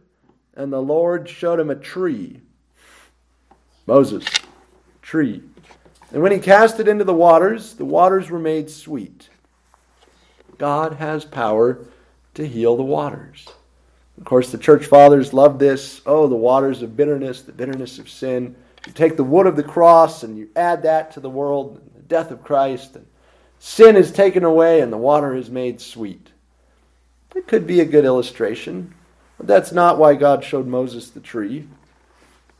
and 0.55 0.71
the 0.71 0.81
Lord 0.81 1.27
showed 1.27 1.59
him 1.59 1.69
a 1.69 1.75
tree. 1.75 2.39
Moses, 3.85 4.23
tree. 5.01 5.43
And 6.13 6.23
when 6.23 6.31
he 6.31 6.39
cast 6.39 6.79
it 6.79 6.87
into 6.87 7.03
the 7.03 7.13
waters, 7.13 7.73
the 7.73 7.83
waters 7.83 8.29
were 8.29 8.39
made 8.39 8.69
sweet. 8.69 9.27
God 10.57 10.93
has 10.93 11.25
power 11.25 11.85
to 12.37 12.47
heal 12.47 12.77
the 12.77 12.83
waters. 12.83 13.47
Of 14.17 14.25
course, 14.25 14.51
the 14.51 14.57
church 14.57 14.85
fathers 14.85 15.33
loved 15.33 15.59
this. 15.59 16.01
Oh, 16.05 16.27
the 16.27 16.35
waters 16.35 16.81
of 16.81 16.95
bitterness, 16.95 17.41
the 17.41 17.51
bitterness 17.51 17.99
of 17.99 18.09
sin. 18.09 18.55
You 18.85 18.93
take 18.93 19.17
the 19.17 19.23
wood 19.23 19.47
of 19.47 19.55
the 19.55 19.63
cross 19.63 20.23
and 20.23 20.37
you 20.37 20.49
add 20.55 20.83
that 20.83 21.11
to 21.11 21.19
the 21.19 21.29
world, 21.29 21.81
the 21.95 22.01
death 22.01 22.31
of 22.31 22.43
Christ, 22.43 22.95
and 22.95 23.05
sin 23.59 23.95
is 23.95 24.11
taken 24.11 24.43
away 24.43 24.81
and 24.81 24.93
the 24.93 24.97
water 24.97 25.35
is 25.35 25.49
made 25.49 25.81
sweet. 25.81 26.29
It 27.35 27.47
could 27.47 27.67
be 27.67 27.81
a 27.81 27.85
good 27.85 28.05
illustration, 28.05 28.93
but 29.37 29.47
that's 29.47 29.71
not 29.71 29.99
why 29.99 30.15
God 30.15 30.43
showed 30.43 30.67
Moses 30.67 31.09
the 31.09 31.19
tree. 31.19 31.67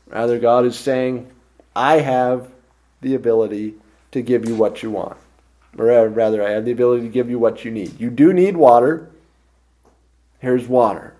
Rather, 0.08 0.38
God 0.38 0.64
is 0.64 0.78
saying, 0.78 1.30
I 1.74 2.00
have 2.00 2.50
the 3.00 3.14
ability 3.14 3.74
to 4.10 4.22
give 4.22 4.48
you 4.48 4.54
what 4.54 4.82
you 4.82 4.90
want. 4.90 5.16
Or 5.76 5.90
uh, 5.90 6.04
rather, 6.06 6.42
I 6.42 6.50
have 6.50 6.64
the 6.64 6.72
ability 6.72 7.02
to 7.02 7.08
give 7.08 7.30
you 7.30 7.38
what 7.38 7.64
you 7.64 7.70
need. 7.70 8.00
You 8.00 8.10
do 8.10 8.32
need 8.32 8.56
water. 8.56 9.10
Here's 10.38 10.68
water. 10.68 11.14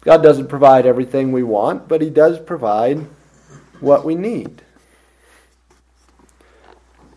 God 0.00 0.22
doesn't 0.22 0.48
provide 0.48 0.86
everything 0.86 1.32
we 1.32 1.42
want, 1.42 1.88
but 1.88 2.02
He 2.02 2.10
does 2.10 2.38
provide 2.38 3.06
what 3.80 4.04
we 4.04 4.14
need. 4.14 4.62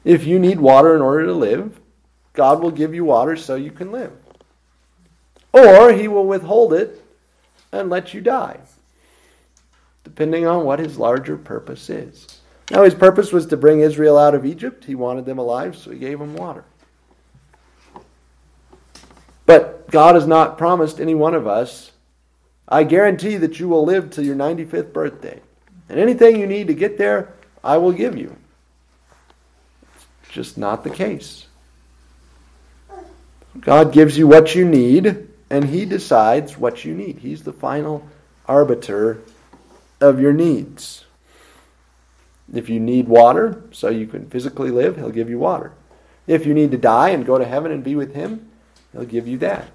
If 0.04 0.26
you 0.26 0.40
need 0.40 0.60
water 0.60 0.96
in 0.96 1.02
order 1.02 1.26
to 1.26 1.34
live, 1.34 1.80
God 2.34 2.62
will 2.62 2.72
give 2.72 2.94
you 2.94 3.06
water 3.06 3.36
so 3.36 3.56
you 3.56 3.72
can 3.72 3.92
live. 3.92 4.14
Or 5.54 5.94
He 5.94 6.08
will 6.08 6.26
withhold 6.26 6.74
it 6.74 7.04
and 7.72 7.90
let 7.90 8.14
you 8.14 8.22
die, 8.22 8.60
depending 10.04 10.46
on 10.46 10.66
what 10.66 10.80
His 10.80 10.98
larger 10.98 11.38
purpose 11.38 11.90
is. 11.90 12.42
Now, 12.72 12.84
his 12.84 12.96
purpose 12.96 13.34
was 13.34 13.46
to 13.48 13.58
bring 13.58 13.82
Israel 13.82 14.18
out 14.18 14.34
of 14.34 14.46
Egypt. 14.46 14.86
He 14.86 14.96
wanted 14.96 15.26
them 15.26 15.38
alive, 15.38 15.76
so 15.76 15.92
he 15.92 16.00
gave 16.00 16.20
them 16.20 16.36
water. 16.36 16.64
But 19.46 19.90
God 19.92 20.16
has 20.16 20.28
not 20.28 20.58
promised 20.58 21.00
any 21.00 21.16
one 21.16 21.36
of 21.36 21.48
us, 21.48 21.92
I 22.68 22.84
guarantee 22.84 23.38
that 23.38 23.60
you 23.60 23.68
will 23.68 23.84
live 23.84 24.10
till 24.10 24.26
your 24.26 24.36
95th 24.36 24.94
birthday. 24.94 25.42
And 25.90 26.00
anything 26.00 26.40
you 26.40 26.48
need 26.48 26.68
to 26.68 26.74
get 26.74 26.98
there, 26.98 27.34
I 27.64 27.78
will 27.78 27.92
give 27.92 28.18
you. 28.18 28.36
It's 30.24 30.32
just 30.32 30.58
not 30.58 30.84
the 30.84 30.90
case. 30.90 31.48
God 33.60 33.92
gives 33.92 34.18
you 34.18 34.28
what 34.28 34.56
you 34.56 34.66
need, 34.66 35.28
and 35.50 35.66
He 35.66 35.86
decides 35.86 36.58
what 36.58 36.86
you 36.86 36.96
need. 36.96 37.18
He's 37.18 37.44
the 37.44 37.52
final 37.52 38.08
arbiter 38.48 39.20
of 40.00 40.22
your 40.22 40.32
needs. 40.32 41.04
If 42.54 42.70
you 42.70 42.80
need 42.80 43.08
water 43.08 43.64
so 43.72 43.90
you 43.90 44.08
can 44.08 44.30
physically 44.30 44.72
live, 44.72 44.96
He'll 44.96 45.10
give 45.10 45.30
you 45.30 45.40
water. 45.40 45.74
If 46.28 46.46
you 46.46 46.54
need 46.54 46.72
to 46.72 46.78
die 46.78 47.10
and 47.10 47.26
go 47.26 47.38
to 47.38 47.46
heaven 47.46 47.72
and 47.72 47.84
be 47.84 47.96
with 47.96 48.14
Him, 48.14 48.51
He'll 48.94 49.06
give 49.06 49.28
you 49.28 49.38
that. 49.40 49.68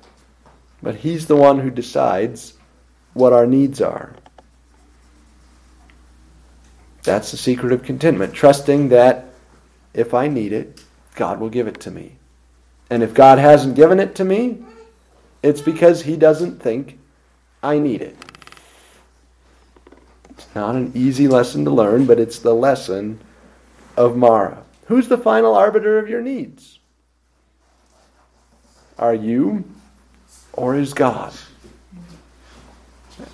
But 0.83 0.97
He's 0.97 1.27
the 1.27 1.37
one 1.37 1.61
who 1.61 1.71
decides 1.71 2.55
what 3.15 3.33
our 3.33 3.47
needs 3.47 3.81
are. 3.81 4.15
That's 7.03 7.31
the 7.31 7.37
secret 7.37 7.73
of 7.73 7.83
contentment, 7.83 8.35
trusting 8.35 8.89
that 8.89 9.27
if 9.95 10.13
I 10.13 10.29
need 10.29 10.53
it, 10.53 10.83
God 11.15 11.41
will 11.41 11.49
give 11.49 11.67
it 11.67 11.81
to 11.81 11.91
me. 11.91 12.17
And 12.91 13.03
if 13.03 13.15
God 13.15 13.39
hasn't 13.39 13.77
given 13.77 13.99
it 14.01 14.15
to 14.17 14.25
me, 14.25 14.63
it's 15.43 15.61
because 15.61 16.03
He 16.03 16.17
doesn't 16.17 16.61
think 16.61 16.99
I 17.63 17.79
need 17.79 18.03
it. 18.03 18.17
It's 20.31 20.55
not 20.55 20.75
an 20.75 20.93
easy 20.95 21.29
lesson 21.29 21.65
to 21.65 21.71
learn, 21.71 22.05
but 22.05 22.21
it's 22.21 22.39
the 22.39 22.55
lesson 22.55 23.21
of 23.97 24.17
Marah. 24.17 24.63
Who's 24.87 25.09
the 25.09 25.19
final 25.19 25.55
arbiter 25.55 25.99
of 25.99 26.09
your 26.09 26.21
needs? 26.21 26.79
Are 28.99 29.15
you 29.15 29.65
or 30.53 30.77
is 30.77 30.95
God? 30.95 31.33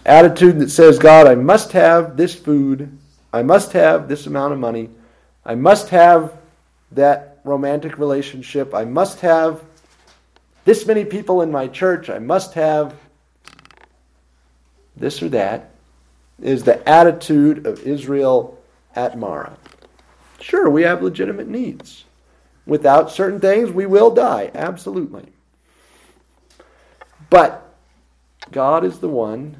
Attitude 0.04 0.60
that 0.60 0.70
says, 0.70 0.98
God, 0.98 1.26
I 1.26 1.34
must 1.34 1.72
have 1.72 2.16
this 2.16 2.34
food, 2.34 2.98
I 3.32 3.42
must 3.42 3.72
have 3.72 4.08
this 4.08 4.26
amount 4.26 4.52
of 4.52 4.58
money, 4.58 4.90
I 5.44 5.54
must 5.54 5.88
have 5.90 6.36
that 6.92 7.38
romantic 7.44 7.98
relationship, 7.98 8.74
I 8.74 8.84
must 8.84 9.20
have 9.20 9.62
this 10.64 10.86
many 10.86 11.04
people 11.04 11.42
in 11.42 11.50
my 11.50 11.66
church, 11.66 12.10
I 12.10 12.18
must 12.18 12.54
have 12.54 12.94
this 14.96 15.22
or 15.22 15.28
that 15.30 15.70
is 16.40 16.64
the 16.64 16.86
attitude 16.88 17.66
of 17.66 17.80
Israel 17.86 18.58
at 18.94 19.18
Marah. 19.18 19.56
Sure, 20.40 20.68
we 20.68 20.82
have 20.82 21.02
legitimate 21.02 21.48
needs. 21.48 22.04
Without 22.66 23.10
certain 23.10 23.40
things, 23.40 23.70
we 23.70 23.86
will 23.86 24.10
die, 24.10 24.50
absolutely. 24.54 25.26
But 27.32 27.74
God 28.50 28.84
is 28.84 28.98
the 28.98 29.08
one 29.08 29.56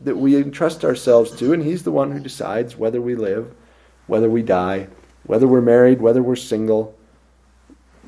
that 0.00 0.16
we 0.16 0.36
entrust 0.36 0.84
ourselves 0.84 1.34
to, 1.38 1.52
and 1.52 1.60
He's 1.60 1.82
the 1.82 1.90
one 1.90 2.12
who 2.12 2.20
decides 2.20 2.76
whether 2.76 3.00
we 3.00 3.16
live, 3.16 3.52
whether 4.06 4.30
we 4.30 4.42
die, 4.42 4.86
whether 5.24 5.48
we're 5.48 5.60
married, 5.60 6.00
whether 6.00 6.22
we're 6.22 6.36
single, 6.36 6.96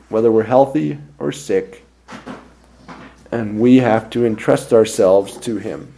whether 0.09 0.30
we're 0.30 0.44
healthy 0.44 0.99
or 1.18 1.32
sick. 1.32 1.85
And 3.32 3.59
we 3.59 3.78
have 3.78 4.09
to 4.11 4.25
entrust 4.25 4.73
ourselves 4.73 5.37
to 5.38 5.56
Him. 5.56 5.92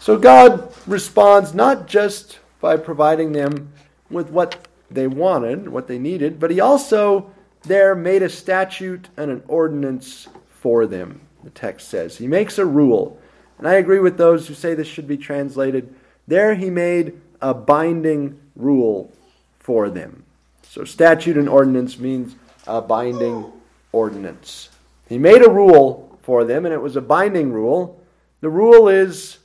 So 0.00 0.18
God 0.18 0.74
responds 0.88 1.54
not 1.54 1.86
just 1.86 2.40
by 2.60 2.76
providing 2.76 3.30
them 3.30 3.72
with 4.10 4.30
what 4.30 4.66
they 4.90 5.06
wanted, 5.06 5.68
what 5.68 5.86
they 5.86 6.00
needed, 6.00 6.40
but 6.40 6.50
He 6.50 6.58
also 6.58 7.30
there 7.62 7.94
made 7.94 8.24
a 8.24 8.28
statute 8.28 9.10
and 9.16 9.30
an 9.30 9.44
ordinance 9.46 10.26
for 10.58 10.86
them, 10.86 11.20
the 11.42 11.50
text 11.50 11.88
says. 11.88 12.18
He 12.18 12.26
makes 12.26 12.58
a 12.58 12.66
rule. 12.66 13.18
And 13.58 13.68
I 13.68 13.74
agree 13.74 14.00
with 14.00 14.16
those 14.16 14.48
who 14.48 14.54
say 14.54 14.74
this 14.74 14.88
should 14.88 15.06
be 15.06 15.16
translated. 15.16 15.94
There 16.26 16.54
He 16.54 16.70
made 16.70 17.20
a 17.40 17.54
binding 17.54 18.40
rule 18.56 19.12
for 19.58 19.90
them. 19.90 20.24
So 20.62 20.84
statute 20.84 21.36
and 21.36 21.48
ordinance 21.48 21.98
means 21.98 22.34
a 22.66 22.80
binding 22.80 23.52
ordinance. 23.92 24.70
He 25.08 25.18
made 25.18 25.44
a 25.44 25.50
rule 25.50 26.18
for 26.22 26.44
them, 26.44 26.64
and 26.64 26.72
it 26.72 26.80
was 26.80 26.96
a 26.96 27.00
binding 27.00 27.52
rule. 27.52 28.00
The 28.40 28.48
rule 28.48 28.88
is 28.88 29.38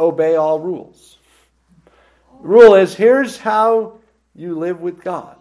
obey 0.00 0.34
all 0.34 0.58
rules. 0.58 1.18
The 2.42 2.48
rule 2.48 2.74
is 2.74 2.94
here's 2.94 3.38
how 3.38 3.98
you 4.34 4.58
live 4.58 4.80
with 4.80 5.02
God. 5.02 5.36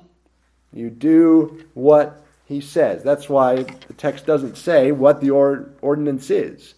You 0.72 0.90
do 0.90 1.66
what 1.74 2.23
he 2.54 2.62
says. 2.62 3.04
That's 3.04 3.28
why 3.28 3.64
the 3.64 3.94
text 3.98 4.26
doesn't 4.26 4.58
say 4.58 4.92
what 4.92 5.22
the 5.22 5.32
or- 5.32 5.70
ordinance 5.82 6.30
is. 6.30 6.76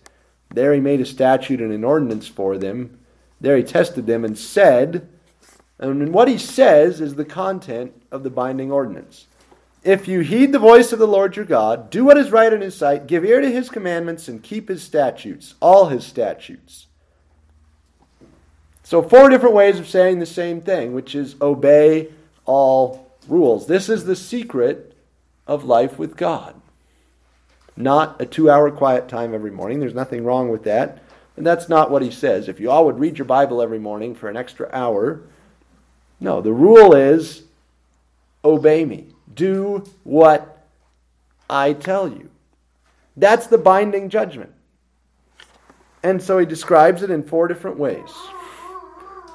There 0.54 0.74
he 0.74 0.80
made 0.80 1.02
a 1.02 1.06
statute 1.06 1.62
and 1.62 1.72
an 1.72 1.84
ordinance 1.84 2.28
for 2.28 2.58
them. 2.58 2.98
There 3.42 3.58
he 3.58 3.64
tested 3.64 4.08
them 4.08 4.26
and 4.26 4.38
said, 4.38 5.08
and 5.78 6.14
what 6.14 6.28
he 6.28 6.38
says 6.38 7.02
is 7.02 7.16
the 7.16 7.26
content 7.26 7.94
of 8.12 8.24
the 8.24 8.30
binding 8.30 8.72
ordinance. 8.72 9.28
If 9.84 10.08
you 10.08 10.22
heed 10.22 10.52
the 10.52 10.60
voice 10.60 10.92
of 10.94 11.00
the 11.00 11.08
Lord 11.08 11.36
your 11.36 11.46
God, 11.46 11.90
do 11.90 12.06
what 12.06 12.18
is 12.18 12.32
right 12.32 12.52
in 12.52 12.62
his 12.62 12.76
sight, 12.76 13.08
give 13.08 13.24
ear 13.24 13.42
to 13.42 13.52
his 13.52 13.70
commandments, 13.70 14.28
and 14.28 14.42
keep 14.42 14.70
his 14.70 14.82
statutes, 14.82 15.54
all 15.60 15.90
his 15.90 16.06
statutes 16.06 16.88
so, 18.86 19.02
four 19.02 19.30
different 19.30 19.56
ways 19.56 19.80
of 19.80 19.90
saying 19.90 20.20
the 20.20 20.28
same 20.28 20.62
thing, 20.62 20.94
which 20.94 21.16
is 21.16 21.36
obey 21.42 22.10
all 22.46 23.12
rules. 23.28 23.66
This 23.66 23.90
is 23.90 24.06
the 24.06 24.16
secret 24.16 24.95
of 25.48 25.64
life 25.64 25.98
with 26.00 26.16
God. 26.18 26.56
not 27.78 28.22
a 28.22 28.26
two 28.26 28.50
hour 28.50 28.72
quiet 28.72 29.10
time 29.10 29.34
every 29.34 29.52
morning. 29.52 29.80
There's 29.80 29.94
nothing 29.94 30.24
wrong 30.24 30.50
with 30.50 30.64
that. 30.64 31.04
And 31.36 31.46
that's 31.46 31.68
not 31.68 31.92
what 31.92 32.02
he 32.02 32.12
says. 32.12 32.48
If 32.48 32.60
you 32.60 32.72
all 32.72 32.86
would 32.86 33.00
read 33.00 33.18
your 33.18 33.26
Bible 33.26 33.62
every 33.62 33.80
morning 33.80 34.16
for 34.16 34.30
an 34.30 34.38
extra 34.38 34.70
hour, 34.72 35.22
no, 36.20 36.42
the 36.42 36.54
rule 36.54 36.96
is 36.96 37.44
obey 38.44 38.86
me. 38.86 39.08
Do 39.34 39.84
what 40.04 40.66
I 41.50 41.74
tell 41.74 42.08
you. 42.08 42.30
That's 43.18 43.48
the 43.48 43.58
binding 43.58 44.10
judgment. 44.10 44.54
And 46.04 46.22
so 46.22 46.38
he 46.38 46.46
describes 46.46 47.02
it 47.02 47.10
in 47.10 47.24
four 47.24 47.48
different 47.48 47.78
ways. 47.78 48.10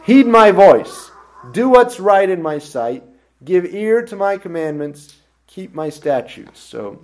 Heed 0.04 0.26
my 0.26 0.50
voice. 0.50 1.10
Do 1.52 1.68
what's 1.68 2.00
right 2.00 2.28
in 2.28 2.40
my 2.40 2.58
sight. 2.58 3.04
Give 3.44 3.66
ear 3.66 4.02
to 4.06 4.16
my 4.16 4.38
commandments. 4.38 5.14
Keep 5.50 5.74
my 5.74 5.90
statutes. 5.90 6.60
So, 6.60 7.00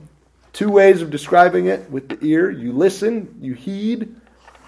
two 0.53 0.71
ways 0.71 1.03
of 1.03 1.11
describing 1.11 1.67
it 1.67 1.91
with 1.91 2.09
the 2.09 2.25
ear 2.25 2.49
you 2.49 2.73
listen, 2.73 3.37
you 3.41 3.55
heed. 3.55 4.15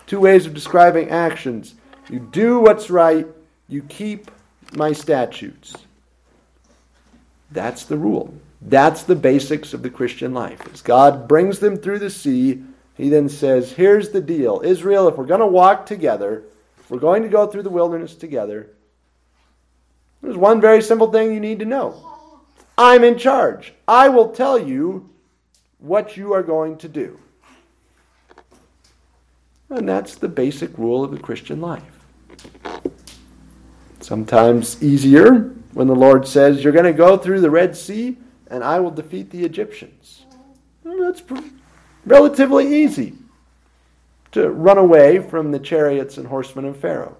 Two 0.09 0.19
ways 0.19 0.47
of 0.47 0.55
describing 0.55 1.11
actions 1.11 1.75
you 2.11 2.19
do 2.19 2.59
what's 2.59 2.91
right, 2.91 3.27
you 3.69 3.83
keep 3.83 4.31
my 4.75 4.93
statutes. 4.93 5.75
That's 7.53 7.85
the 7.85 7.99
rule. 7.99 8.35
That's 8.63 9.03
the 9.05 9.15
basics 9.15 9.75
of 9.75 9.83
the 9.83 9.91
Christian 9.91 10.35
life. 10.35 10.61
As 10.73 10.83
God 10.83 11.29
brings 11.29 11.59
them 11.59 11.77
through 11.77 11.99
the 12.01 12.11
sea, 12.11 12.63
he 12.97 13.11
then 13.11 13.29
says, 13.29 13.71
Here's 13.71 14.11
the 14.11 14.21
deal 14.21 14.61
Israel, 14.65 15.07
if 15.07 15.17
we're 15.17 15.27
going 15.27 15.41
to 15.41 15.47
walk 15.47 15.87
together, 15.87 16.43
if 16.81 16.91
we're 16.91 16.99
going 16.99 17.23
to 17.23 17.29
go 17.29 17.47
through 17.47 17.63
the 17.63 17.71
wilderness 17.71 18.17
together, 18.17 18.71
there's 20.21 20.37
one 20.37 20.61
very 20.61 20.83
simple 20.83 21.13
thing 21.13 21.33
you 21.33 21.41
need 21.41 21.61
to 21.61 21.65
know 21.65 22.18
I'm 22.79 23.03
in 23.03 23.19
charge. 23.19 23.75
I 23.89 24.09
will 24.09 24.31
tell 24.31 24.59
you 24.59 25.11
what 25.79 26.17
you 26.17 26.33
are 26.33 26.45
going 26.45 26.79
to 26.79 26.89
do. 26.89 27.19
And 29.69 29.89
that's 29.89 30.15
the 30.15 30.29
basic 30.29 30.79
rule 30.79 31.05
of 31.05 31.11
the 31.11 31.19
Christian 31.19 31.61
life. 31.61 31.83
Sometimes 34.01 34.83
easier 34.83 35.55
when 35.75 35.89
the 35.89 35.95
Lord 35.95 36.27
says, 36.27 36.63
You're 36.63 36.73
going 36.73 36.85
to 36.85 36.93
go 36.93 37.19
through 37.19 37.41
the 37.41 37.51
Red 37.51 37.77
Sea 37.77 38.17
and 38.51 38.65
I 38.65 38.81
will 38.81 38.91
defeat 38.91 39.31
the 39.31 39.45
Egyptians. 39.45 40.25
That's 40.85 41.23
relatively 42.07 42.83
easy 42.83 43.15
to 44.33 44.51
run 44.51 44.79
away 44.79 45.19
from 45.19 45.51
the 45.51 45.59
chariots 45.59 46.17
and 46.17 46.27
horsemen 46.27 46.65
of 46.65 46.79
Pharaoh. 46.79 47.17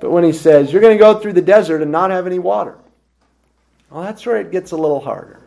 But 0.00 0.10
when 0.10 0.24
he 0.24 0.32
says, 0.32 0.72
You're 0.72 0.82
going 0.82 0.96
to 0.96 1.02
go 1.02 1.18
through 1.18 1.32
the 1.32 1.42
desert 1.42 1.82
and 1.82 1.90
not 1.90 2.10
have 2.10 2.26
any 2.26 2.38
water, 2.38 2.76
well, 3.92 4.04
that's 4.04 4.24
where 4.24 4.38
it 4.38 4.50
gets 4.50 4.72
a 4.72 4.76
little 4.76 5.00
harder. 5.00 5.40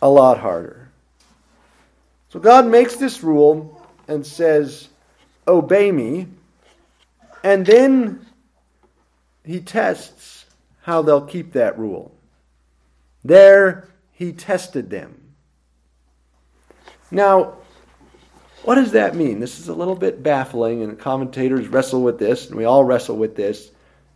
A 0.00 0.08
lot 0.08 0.38
harder. 0.38 0.88
So 2.30 2.40
God 2.40 2.66
makes 2.66 2.96
this 2.96 3.22
rule 3.22 3.86
and 4.08 4.26
says, 4.26 4.88
Obey 5.46 5.92
me. 5.92 6.28
And 7.44 7.66
then 7.66 8.24
he 9.44 9.60
tests 9.60 10.46
how 10.82 11.02
they'll 11.02 11.26
keep 11.26 11.52
that 11.52 11.78
rule. 11.78 12.14
There 13.24 13.88
he 14.12 14.32
tested 14.32 14.88
them. 14.88 15.20
Now, 17.10 17.56
what 18.62 18.76
does 18.76 18.92
that 18.92 19.14
mean? 19.14 19.40
This 19.40 19.58
is 19.58 19.68
a 19.68 19.74
little 19.74 19.96
bit 19.96 20.22
baffling, 20.22 20.82
and 20.82 20.98
commentators 20.98 21.68
wrestle 21.68 22.02
with 22.02 22.18
this, 22.18 22.46
and 22.46 22.56
we 22.56 22.64
all 22.64 22.84
wrestle 22.84 23.16
with 23.16 23.36
this. 23.36 23.70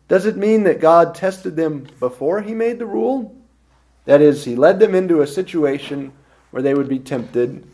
Does 0.09 0.27
it 0.27 0.37
mean 0.37 0.63
that 0.65 0.81
God 0.81 1.15
tested 1.15 1.57
them 1.57 1.87
before 1.99 2.41
he 2.41 2.55
made 2.55 2.79
the 2.79 2.87
rule? 2.87 3.35
That 4.05 4.21
is, 4.21 4.45
he 4.45 4.55
led 4.55 4.79
them 4.79 4.95
into 4.95 5.21
a 5.21 5.27
situation 5.27 6.13
where 6.51 6.63
they 6.63 6.75
would 6.75 6.89
be 6.89 7.01
tempted, 7.01 7.67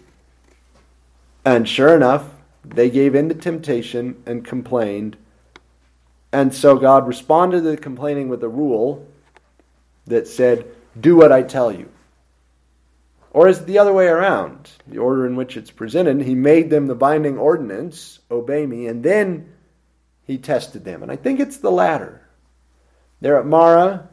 and 1.44 1.68
sure 1.68 1.94
enough, 1.94 2.24
they 2.64 2.88
gave 2.88 3.14
in 3.14 3.28
to 3.28 3.34
temptation 3.34 4.22
and 4.26 4.44
complained. 4.44 5.16
And 6.32 6.54
so 6.54 6.76
God 6.76 7.06
responded 7.06 7.62
to 7.62 7.70
the 7.70 7.76
complaining 7.76 8.28
with 8.28 8.42
a 8.42 8.48
rule 8.48 9.06
that 10.06 10.28
said, 10.28 10.66
Do 11.00 11.16
what 11.16 11.32
I 11.32 11.42
tell 11.42 11.72
you. 11.72 11.90
Or 13.32 13.48
is 13.48 13.58
it 13.60 13.66
the 13.66 13.78
other 13.78 13.92
way 13.92 14.06
around? 14.06 14.70
The 14.86 14.98
order 14.98 15.26
in 15.26 15.36
which 15.36 15.56
it's 15.56 15.70
presented, 15.70 16.22
he 16.22 16.34
made 16.34 16.70
them 16.70 16.86
the 16.86 16.94
binding 16.94 17.38
ordinance, 17.38 18.20
obey 18.30 18.66
me, 18.66 18.86
and 18.86 19.02
then 19.02 19.52
he 20.26 20.38
tested 20.38 20.84
them. 20.84 21.02
And 21.02 21.10
I 21.10 21.16
think 21.16 21.40
it's 21.40 21.56
the 21.56 21.70
latter. 21.70 22.21
There 23.22 23.38
at 23.38 23.46
Marah, 23.46 24.08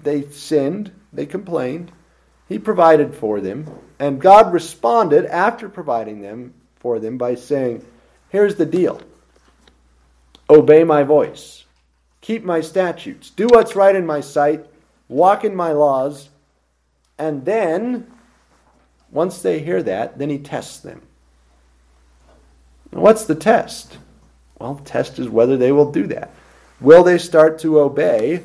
they 0.00 0.28
sinned, 0.30 0.92
they 1.12 1.26
complained. 1.26 1.90
He 2.48 2.60
provided 2.60 3.12
for 3.12 3.40
them, 3.40 3.66
and 3.98 4.20
God 4.20 4.52
responded 4.52 5.26
after 5.26 5.68
providing 5.68 6.22
them 6.22 6.54
for 6.76 7.00
them 7.00 7.18
by 7.18 7.34
saying, 7.34 7.84
Here's 8.28 8.54
the 8.54 8.64
deal 8.64 9.02
obey 10.48 10.84
my 10.84 11.02
voice, 11.02 11.64
keep 12.20 12.44
my 12.44 12.60
statutes, 12.60 13.30
do 13.30 13.48
what's 13.48 13.74
right 13.74 13.96
in 13.96 14.06
my 14.06 14.20
sight, 14.20 14.64
walk 15.08 15.44
in 15.44 15.56
my 15.56 15.72
laws, 15.72 16.28
and 17.18 17.44
then 17.44 18.06
once 19.10 19.42
they 19.42 19.58
hear 19.58 19.82
that, 19.82 20.16
then 20.16 20.30
he 20.30 20.38
tests 20.38 20.78
them. 20.78 21.02
what's 22.92 23.24
the 23.24 23.34
test? 23.34 23.98
Well, 24.60 24.74
the 24.74 24.84
test 24.84 25.18
is 25.18 25.28
whether 25.28 25.56
they 25.56 25.72
will 25.72 25.90
do 25.90 26.06
that. 26.06 26.30
Will 26.80 27.04
they 27.04 27.18
start 27.18 27.58
to 27.60 27.80
obey? 27.80 28.42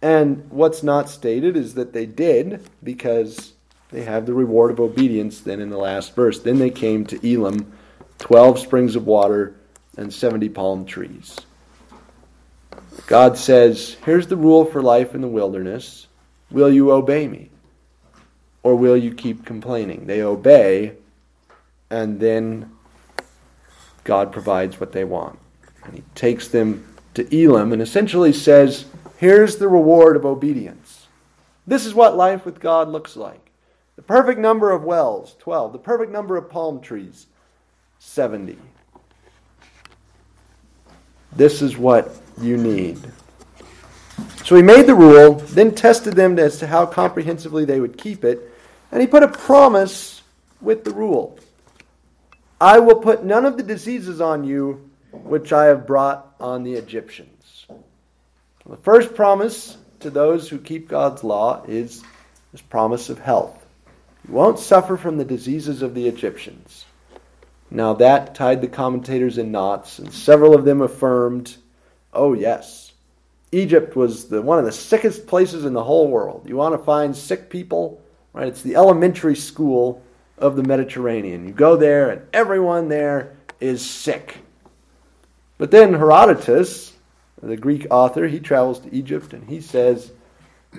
And 0.00 0.50
what's 0.50 0.82
not 0.82 1.08
stated 1.08 1.56
is 1.56 1.74
that 1.74 1.92
they 1.92 2.06
did 2.06 2.66
because 2.82 3.52
they 3.90 4.02
have 4.02 4.26
the 4.26 4.34
reward 4.34 4.70
of 4.70 4.80
obedience 4.80 5.40
then 5.40 5.60
in 5.60 5.70
the 5.70 5.78
last 5.78 6.14
verse. 6.14 6.40
Then 6.40 6.58
they 6.58 6.70
came 6.70 7.06
to 7.06 7.26
Elim, 7.26 7.72
12 8.18 8.58
springs 8.58 8.96
of 8.96 9.06
water 9.06 9.54
and 9.96 10.12
70 10.12 10.48
palm 10.48 10.84
trees. 10.84 11.36
God 13.06 13.36
says, 13.38 13.96
Here's 14.04 14.26
the 14.26 14.36
rule 14.36 14.64
for 14.64 14.82
life 14.82 15.14
in 15.14 15.20
the 15.20 15.28
wilderness. 15.28 16.06
Will 16.50 16.72
you 16.72 16.90
obey 16.90 17.28
me? 17.28 17.50
or 18.62 18.74
will 18.74 18.96
you 18.96 19.14
keep 19.14 19.44
complaining? 19.44 20.06
They 20.06 20.22
obey, 20.22 20.94
and 21.90 22.20
then 22.20 22.72
God 24.04 24.32
provides 24.32 24.78
what 24.78 24.92
they 24.92 25.04
want. 25.04 25.38
And 25.84 25.94
He 25.94 26.02
takes 26.14 26.48
them 26.48 26.86
to 27.14 27.36
Elim 27.36 27.72
and 27.72 27.82
essentially 27.82 28.32
says, 28.32 28.86
Here's 29.18 29.56
the 29.56 29.68
reward 29.68 30.16
of 30.16 30.26
obedience. 30.26 31.06
This 31.66 31.86
is 31.86 31.94
what 31.94 32.16
life 32.16 32.44
with 32.44 32.60
God 32.60 32.88
looks 32.88 33.16
like. 33.16 33.50
The 33.96 34.02
perfect 34.02 34.40
number 34.40 34.72
of 34.72 34.82
wells, 34.82 35.36
12. 35.38 35.72
The 35.72 35.78
perfect 35.78 36.10
number 36.10 36.36
of 36.36 36.50
palm 36.50 36.80
trees, 36.80 37.26
70. 37.98 38.58
This 41.36 41.62
is 41.62 41.78
what 41.78 42.16
you 42.40 42.56
need. 42.56 42.98
So 44.44 44.56
he 44.56 44.62
made 44.62 44.86
the 44.86 44.94
rule, 44.94 45.34
then 45.34 45.74
tested 45.74 46.14
them 46.14 46.38
as 46.38 46.58
to 46.58 46.66
how 46.66 46.86
comprehensively 46.86 47.64
they 47.64 47.80
would 47.80 47.96
keep 47.96 48.24
it, 48.24 48.52
and 48.90 49.00
he 49.00 49.06
put 49.06 49.22
a 49.22 49.28
promise 49.28 50.22
with 50.60 50.84
the 50.84 50.90
rule 50.90 51.38
I 52.62 52.78
will 52.78 52.94
put 52.94 53.24
none 53.24 53.44
of 53.44 53.56
the 53.56 53.62
diseases 53.64 54.20
on 54.20 54.44
you 54.44 54.88
which 55.12 55.52
I 55.52 55.66
have 55.66 55.86
brought 55.86 56.34
on 56.40 56.64
the 56.64 56.74
Egyptians. 56.74 57.66
The 58.66 58.76
first 58.76 59.14
promise 59.14 59.76
to 60.00 60.10
those 60.10 60.48
who 60.48 60.58
keep 60.58 60.88
God's 60.88 61.22
law 61.22 61.64
is 61.66 62.02
this 62.52 62.60
promise 62.60 63.08
of 63.08 63.18
health. 63.18 63.64
You 64.26 64.34
won't 64.34 64.58
suffer 64.58 64.96
from 64.96 65.16
the 65.16 65.24
diseases 65.24 65.82
of 65.82 65.94
the 65.94 66.06
Egyptians. 66.06 66.84
Now, 67.70 67.94
that 67.94 68.34
tied 68.34 68.60
the 68.60 68.68
commentators 68.68 69.38
in 69.38 69.50
knots, 69.50 69.98
and 69.98 70.12
several 70.12 70.54
of 70.54 70.64
them 70.64 70.82
affirmed, 70.82 71.56
oh, 72.12 72.34
yes. 72.34 72.92
Egypt 73.50 73.96
was 73.96 74.28
the, 74.28 74.42
one 74.42 74.58
of 74.58 74.64
the 74.64 74.72
sickest 74.72 75.26
places 75.26 75.64
in 75.64 75.72
the 75.72 75.84
whole 75.84 76.08
world. 76.08 76.48
You 76.48 76.56
want 76.56 76.74
to 76.74 76.84
find 76.84 77.16
sick 77.16 77.50
people? 77.50 78.02
Right? 78.32 78.48
It's 78.48 78.62
the 78.62 78.76
elementary 78.76 79.36
school 79.36 80.02
of 80.38 80.56
the 80.56 80.62
Mediterranean. 80.62 81.46
You 81.46 81.52
go 81.52 81.76
there, 81.76 82.10
and 82.10 82.22
everyone 82.32 82.88
there 82.88 83.36
is 83.60 83.84
sick. 83.84 84.38
But 85.62 85.70
then 85.70 85.94
Herodotus, 85.94 86.92
the 87.40 87.56
Greek 87.56 87.86
author, 87.88 88.26
he 88.26 88.40
travels 88.40 88.80
to 88.80 88.92
Egypt 88.92 89.32
and 89.32 89.48
he 89.48 89.60
says, 89.60 90.10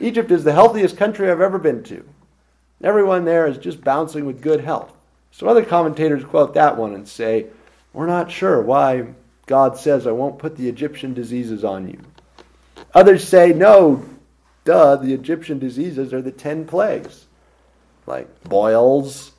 Egypt 0.02 0.30
is 0.30 0.43
the 0.43 0.52
healthiest 0.52 0.98
country 0.98 1.32
I've 1.32 1.39
ever 1.39 1.58
been 1.58 1.84
to. 1.84 2.04
Everyone 2.84 3.24
there 3.24 3.48
is 3.48 3.58
just 3.58 3.82
bouncing 3.82 4.26
with 4.26 4.41
good 4.41 4.60
health. 4.60 4.91
So 5.32 5.48
other 5.48 5.63
commentators 5.63 6.26
quote 6.26 6.56
that 6.56 6.76
one 6.76 6.96
and 6.96 7.08
say, 7.08 7.46
We're 7.93 8.08
not 8.08 8.30
sure 8.30 8.62
why 8.62 9.06
God 9.46 9.78
says, 9.78 10.06
I 10.06 10.12
won't 10.12 10.38
put 10.38 10.58
the 10.58 10.67
Egyptian 10.67 11.13
diseases 11.13 11.63
on 11.63 11.88
you. 11.88 12.02
Others 12.93 13.26
say, 13.26 13.54
No, 13.54 14.04
duh, 14.65 14.98
the 14.98 15.13
Egyptian 15.13 15.60
diseases 15.60 16.13
are 16.13 16.22
the 16.22 16.30
ten 16.30 16.65
plagues 16.65 17.28
like 18.06 18.28
boils 18.43 19.32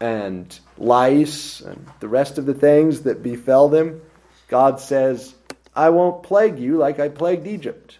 and 0.00 0.58
lice 0.78 1.60
and 1.60 1.86
the 2.00 2.08
rest 2.08 2.38
of 2.38 2.46
the 2.46 2.54
things 2.54 3.02
that 3.02 3.22
befell 3.22 3.68
them, 3.68 4.00
God 4.48 4.80
says, 4.80 5.34
I 5.74 5.90
won't 5.90 6.22
plague 6.22 6.58
you 6.58 6.78
like 6.78 6.98
I 6.98 7.08
plagued 7.08 7.46
Egypt. 7.46 7.98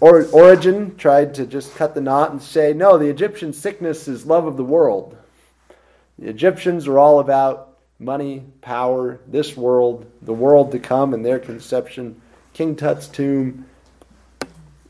or, 0.00 0.26
Origen 0.28 0.96
tried 0.96 1.34
to 1.34 1.46
just 1.46 1.74
cut 1.74 1.94
the 1.94 2.00
knot 2.00 2.30
and 2.30 2.40
say, 2.40 2.72
no, 2.72 2.96
the 2.96 3.08
Egyptian 3.08 3.52
sickness 3.52 4.08
is 4.08 4.24
love 4.24 4.46
of 4.46 4.56
the 4.56 4.64
world. 4.64 5.16
The 6.18 6.28
Egyptians 6.28 6.86
are 6.88 6.98
all 6.98 7.20
about 7.20 7.76
money, 7.98 8.44
power, 8.60 9.20
this 9.26 9.56
world, 9.56 10.10
the 10.22 10.32
world 10.32 10.72
to 10.72 10.78
come, 10.78 11.12
and 11.14 11.24
their 11.24 11.38
conception, 11.38 12.20
King 12.54 12.76
Tut's 12.76 13.08
tomb. 13.08 13.66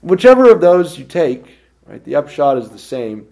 Whichever 0.00 0.50
of 0.50 0.60
those 0.60 0.98
you 0.98 1.04
take, 1.04 1.56
right, 1.86 2.02
the 2.04 2.16
upshot 2.16 2.58
is 2.58 2.70
the 2.70 2.78
same. 2.78 3.28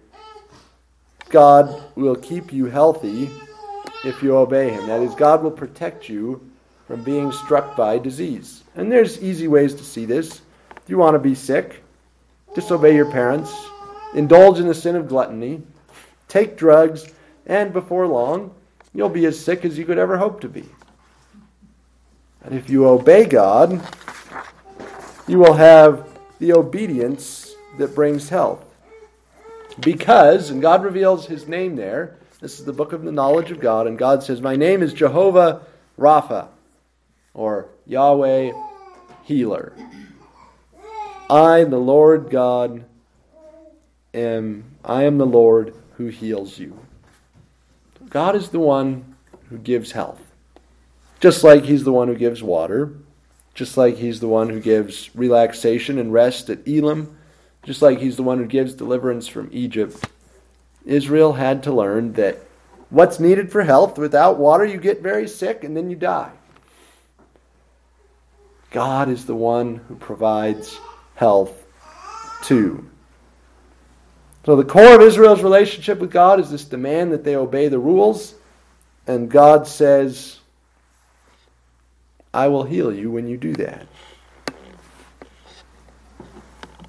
God 1.29 1.83
will 1.95 2.17
keep 2.17 2.53
you 2.53 2.67
healthy 2.67 3.31
if 4.05 4.23
you 4.23 4.37
obey 4.37 4.71
Him. 4.71 4.87
That 4.87 5.03
is, 5.03 5.15
God 5.15 5.43
will 5.43 5.51
protect 5.51 6.09
you 6.09 6.51
from 6.87 7.03
being 7.05 7.31
struck 7.33 7.77
by 7.77 7.99
disease. 7.99 8.63
And 8.75 8.91
there's 8.91 9.23
easy 9.23 9.49
ways 9.49 9.75
to 9.75 9.85
see 9.85 10.05
this. 10.05 10.43
If 10.77 10.89
you 10.89 10.99
want 10.99 11.15
to 11.15 11.19
be 11.19 11.35
sick, 11.35 11.83
disobey 12.55 12.97
your 12.97 13.11
parents, 13.11 13.55
indulge 14.15 14.59
in 14.59 14.67
the 14.67 14.75
sin 14.75 14.97
of 14.97 15.09
gluttony, 15.09 15.63
take 16.29 16.57
drugs, 16.57 17.07
and 17.47 17.73
before 17.73 18.07
long, 18.07 18.55
you'll 18.95 19.09
be 19.09 19.27
as 19.27 19.39
sick 19.39 19.65
as 19.65 19.79
you 19.79 19.85
could 19.85 19.99
ever 19.99 20.17
hope 20.17 20.41
to 20.41 20.49
be. 20.49 20.69
And 22.43 22.55
if 22.55 22.71
you 22.71 22.89
obey 22.89 23.27
God, 23.27 23.81
you 25.29 25.39
will 25.39 25.55
have 25.55 26.09
the 26.39 26.55
obedience 26.55 27.55
that 27.79 27.95
brings 27.95 28.29
health. 28.29 28.65
Because, 29.79 30.51
and 30.51 30.61
God 30.61 30.83
reveals 30.83 31.27
his 31.27 31.47
name 31.47 31.77
there, 31.77 32.17
this 32.41 32.59
is 32.59 32.65
the 32.65 32.73
book 32.73 32.93
of 32.93 33.03
the 33.03 33.13
knowledge 33.13 33.51
of 33.51 33.61
God, 33.61 33.87
and 33.87 33.99
God 33.99 34.23
says, 34.23 34.41
My 34.41 34.57
name 34.57 34.83
is 34.83 34.95
Jehovah 34.95 35.63
Rapha, 35.99 36.49
or 37.35 37.69
Yahweh 37.87 38.53
Healer. 39.25 39.75
I, 41.29 41.65
the 41.65 41.79
Lord 41.79 42.31
God, 42.31 42.85
am 44.15 44.65
I 44.85 45.05
am 45.05 45.19
the 45.19 45.27
Lord 45.27 45.75
who 45.97 46.09
heals 46.09 46.59
you. 46.59 46.79
God 48.09 48.35
is 48.35 48.49
the 48.49 48.59
one 48.59 49.17
who 49.51 49.59
gives 49.59 49.93
health. 49.93 50.21
Just 51.21 51.45
like 51.45 51.65
He's 51.65 51.85
the 51.85 51.93
one 51.93 52.09
who 52.09 52.17
gives 52.17 52.43
water, 52.43 52.95
just 53.55 53.77
like 53.77 53.97
He's 53.97 54.21
the 54.21 54.29
one 54.29 54.49
who 54.49 54.61
gives 54.61 55.15
relaxation 55.15 55.99
and 55.99 56.13
rest 56.13 56.49
at 56.49 56.67
Elim, 56.67 57.17
just 57.63 57.83
like 57.83 57.99
He's 57.99 58.17
the 58.17 58.23
one 58.23 58.39
who 58.39 58.47
gives 58.47 58.73
deliverance 58.73 59.29
from 59.29 59.51
Egypt. 59.53 60.03
Israel 60.85 61.35
had 61.35 61.63
to 61.65 61.73
learn 61.73 62.15
that 62.15 62.39
what's 62.89 63.21
needed 63.21 63.51
for 63.51 63.63
health, 63.63 63.99
without 63.99 64.39
water, 64.39 64.65
you 64.65 64.79
get 64.79 65.03
very 65.03 65.29
sick 65.29 65.65
and 65.65 65.77
then 65.77 65.91
you 65.91 65.97
die. 65.97 66.33
God 68.71 69.09
is 69.09 69.27
the 69.27 69.35
one 69.35 69.77
who 69.89 69.97
provides 69.97 70.79
health 71.15 71.65
too. 72.43 72.89
So, 74.47 74.57
the 74.57 74.65
core 74.65 74.95
of 74.95 75.03
Israel's 75.03 75.43
relationship 75.43 75.99
with 75.99 76.11
God 76.11 76.41
is 76.41 76.51
this 76.51 76.65
demand 76.65 77.13
that 77.13 77.25
they 77.25 77.37
obey 77.37 77.69
the 77.69 77.79
rules, 77.79 78.35
and 79.07 79.31
God 79.31 79.67
says, 79.67 80.39
I 82.33 82.49
will 82.49 82.63
heal 82.63 82.93
you 82.93 83.11
when 83.11 83.29
you 83.29 83.37
do 83.37 83.53
that. 83.55 83.87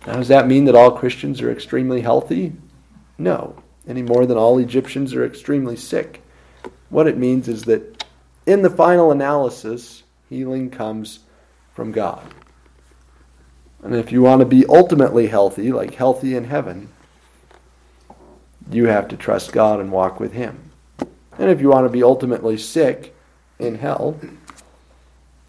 Now, 0.07 0.13
does 0.13 0.29
that 0.29 0.47
mean 0.47 0.65
that 0.65 0.75
all 0.75 0.91
Christians 0.91 1.41
are 1.41 1.51
extremely 1.51 1.99
healthy? 2.01 2.53
No 3.17 3.61
any 3.91 4.01
more 4.01 4.25
than 4.25 4.37
all 4.37 4.57
Egyptians 4.57 5.13
are 5.13 5.25
extremely 5.25 5.75
sick. 5.75 6.23
What 6.89 7.07
it 7.07 7.17
means 7.17 7.49
is 7.49 7.63
that 7.65 8.05
in 8.45 8.61
the 8.61 8.69
final 8.69 9.11
analysis, 9.11 10.03
healing 10.29 10.69
comes 10.69 11.19
from 11.73 11.91
God. 11.91 12.23
And 13.83 13.93
if 13.93 14.11
you 14.11 14.21
want 14.21 14.39
to 14.39 14.45
be 14.45 14.65
ultimately 14.65 15.27
healthy, 15.27 15.73
like 15.73 15.93
healthy 15.93 16.35
in 16.35 16.45
heaven, 16.45 16.87
you 18.71 18.85
have 18.85 19.09
to 19.09 19.17
trust 19.17 19.51
God 19.51 19.81
and 19.81 19.91
walk 19.91 20.21
with 20.21 20.31
Him. 20.31 20.71
And 21.37 21.49
if 21.49 21.59
you 21.59 21.69
want 21.69 21.85
to 21.85 21.91
be 21.91 22.03
ultimately 22.03 22.57
sick 22.57 23.13
in 23.59 23.75
hell, 23.75 24.17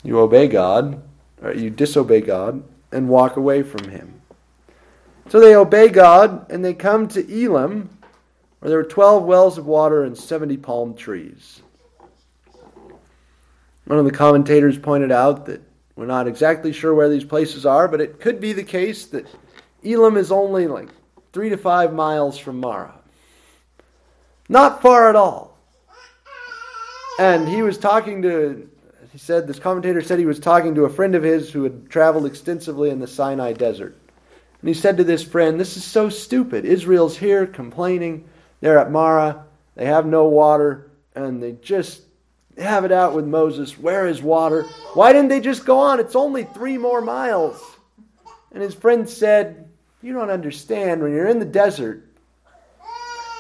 you 0.03 0.19
obey 0.19 0.49
God, 0.49 1.01
or 1.41 1.55
you 1.55 1.71
disobey 1.71 2.23
God, 2.23 2.65
and 2.91 3.09
walk 3.09 3.37
away 3.37 3.63
from 3.63 3.89
Him. 3.89 4.21
So 5.29 5.39
they 5.39 5.55
obey 5.55 5.89
God 5.89 6.51
and 6.51 6.65
they 6.65 6.75
come 6.75 7.07
to 7.09 7.45
Elim, 7.45 7.92
where 8.63 8.69
there 8.69 8.79
were 8.79 8.85
12 8.85 9.25
wells 9.25 9.59
of 9.59 9.67
water 9.67 10.05
and 10.05 10.17
70 10.17 10.57
palm 10.59 10.95
trees. 10.95 11.61
One 13.87 13.99
of 13.99 14.05
the 14.05 14.13
commentators 14.13 14.79
pointed 14.79 15.11
out 15.11 15.47
that 15.47 15.61
we're 15.97 16.07
not 16.07 16.29
exactly 16.29 16.73
sure 16.73 16.95
where 16.95 17.09
these 17.09 17.25
places 17.25 17.67
are, 17.67 17.89
but 17.89 18.01
it 18.01 18.21
could 18.21 18.41
be 18.41 18.53
the 18.53 18.63
case 18.63 19.07
that 19.07 19.27
Elim 19.83 20.17
is 20.17 20.31
only 20.31 20.69
like 20.69 20.91
three 21.33 21.49
to 21.49 21.57
five 21.57 21.93
miles 21.93 22.39
from 22.39 22.61
Marah. 22.61 22.95
Not 24.49 24.81
far 24.81 25.09
at 25.09 25.17
all. 25.17 25.59
And 27.19 27.49
he 27.49 27.63
was 27.63 27.79
talking 27.79 28.23
to, 28.23 28.71
he 29.11 29.19
said, 29.19 29.49
this 29.49 29.59
commentator 29.59 30.03
said 30.03 30.21
he 30.21 30.25
was 30.25 30.39
talking 30.39 30.77
to 30.77 30.85
a 30.85 30.89
friend 30.89 31.17
of 31.17 31.25
his 31.25 31.51
who 31.51 31.65
had 31.65 31.91
traveled 31.91 32.27
extensively 32.27 32.91
in 32.91 33.01
the 33.01 33.09
Sinai 33.09 33.55
desert. 33.55 33.99
And 34.61 34.69
he 34.69 34.75
said 34.75 34.99
to 34.99 35.05
this 35.05 35.25
friend, 35.25 35.59
This 35.59 35.77
is 35.77 35.83
so 35.83 36.09
stupid. 36.09 36.65
Israel's 36.65 37.19
here 37.19 37.45
complaining 37.45 38.29
they're 38.63 38.79
at 38.79 38.93
Marah. 38.93 39.45
They 39.75 39.87
have 39.87 40.07
no 40.07 40.25
water, 40.29 40.93
and 41.15 41.43
they 41.43 41.53
just 41.53 42.03
have 42.57 42.85
it 42.85 42.93
out 42.93 43.13
with 43.13 43.27
Moses. 43.27 43.77
Where 43.77 44.07
is 44.07 44.23
water? 44.23 44.63
Why 44.95 45.13
didn't 45.13 45.29
they 45.29 45.41
just 45.41 45.67
go 45.67 45.79
on? 45.79 45.99
It's 45.99 46.15
only 46.15 46.45
three 46.45 46.79
more 46.79 47.01
miles. 47.01 47.61
And 48.53 48.63
his 48.63 48.75
friend 48.75 49.09
said, 49.09 49.69
You 50.01 50.13
don't 50.13 50.31
understand. 50.31 51.03
When 51.03 51.13
you're 51.13 51.27
in 51.27 51.41
the 51.41 51.45
desert, 51.45 52.07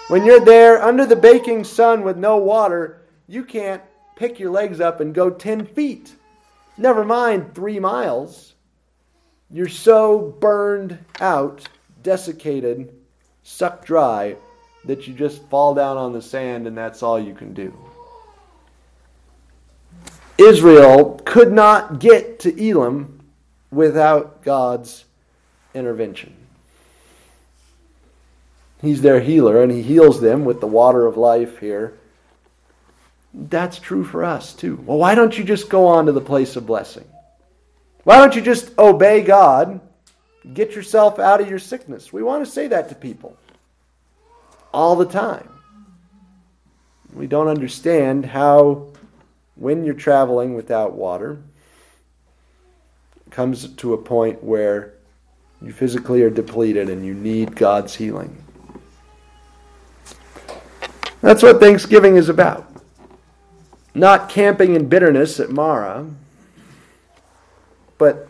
when 0.09 0.25
you're 0.25 0.45
there 0.45 0.83
under 0.83 1.07
the 1.07 1.17
baking 1.17 1.65
sun 1.65 2.03
with 2.03 2.17
no 2.17 2.39
water, 2.39 3.03
you 3.29 3.45
can't 3.45 3.83
pick 4.17 4.41
your 4.41 4.51
legs 4.51 4.81
up 4.81 4.99
and 5.01 5.15
go 5.15 5.31
10 5.31 5.67
feet. 5.67 6.13
Never 6.77 7.05
mind 7.05 7.55
three 7.55 7.79
miles. 7.79 8.55
You're 9.51 9.69
so 9.69 10.35
burned 10.41 10.99
out, 11.21 11.69
desiccated, 12.03 12.93
sucked 13.45 13.87
dry 13.87 14.37
that 14.85 15.07
you 15.07 15.15
just 15.15 15.43
fall 15.49 15.75
down 15.75 15.97
on 15.97 16.13
the 16.13 16.23
sand 16.23 16.67
and 16.67 16.77
that's 16.77 17.03
all 17.03 17.19
you 17.19 17.35
can 17.35 17.55
do. 17.55 17.73
Israel 20.39 21.21
could 21.25 21.53
not 21.53 22.01
get 22.01 22.41
to 22.41 22.71
Elim 22.71 23.21
without 23.71 24.43
God's 24.43 25.05
intervention. 25.75 26.35
He's 28.81 29.03
their 29.03 29.21
healer 29.21 29.63
and 29.63 29.71
he 29.71 29.83
heals 29.83 30.21
them 30.21 30.45
with 30.45 30.61
the 30.61 30.67
water 30.67 31.07
of 31.07 31.17
life 31.17 31.59
here. 31.59 31.95
That's 33.33 33.79
true 33.79 34.05
for 34.05 34.25
us 34.25 34.53
too. 34.53 34.83
Well, 34.85 34.99
why 34.99 35.15
don't 35.15 35.39
you 35.39 35.45
just 35.45 35.71
go 35.71 35.87
on 35.87 36.07
to 36.07 36.13
the 36.13 36.21
place 36.21 36.57
of 36.57 36.67
blessing? 36.67 37.05
Why 38.05 38.19
don't 38.19 38.35
you 38.35 38.43
just 38.43 38.77
obey 38.79 39.23
God? 39.23 39.81
Get 40.53 40.73
yourself 40.73 41.21
out 41.21 41.41
of 41.41 41.49
your 41.49 41.61
sickness. 41.61 42.13
We 42.13 42.25
want 42.25 42.45
to 42.45 42.51
say 42.51 42.67
that 42.67 42.89
to 42.89 42.97
people 42.97 43.37
all 44.73 44.97
the 44.97 45.07
time. 45.07 45.49
We 47.15 47.27
don't 47.27 47.49
understand 47.49 48.25
how, 48.25 48.89
when 49.57 49.85
you're 49.85 49.95
traveling 49.95 50.55
without 50.55 50.95
water, 50.95 51.43
it 53.27 53.31
comes 53.31 53.69
to 53.69 53.93
a 53.93 53.99
point 53.99 54.43
where 54.43 54.95
you 55.61 55.73
physically 55.73 56.23
are 56.23 56.31
depleted 56.31 56.89
and 56.89 57.05
you 57.05 57.15
need 57.15 57.55
God's 57.55 57.95
healing. 57.95 58.43
That's 61.21 61.43
what 61.43 61.61
Thanksgiving 61.61 62.17
is 62.17 62.29
about. 62.29 62.69
Not 63.95 64.29
camping 64.29 64.75
in 64.75 64.89
bitterness 64.89 65.39
at 65.39 65.51
Marah, 65.51 66.09
but 67.99 68.27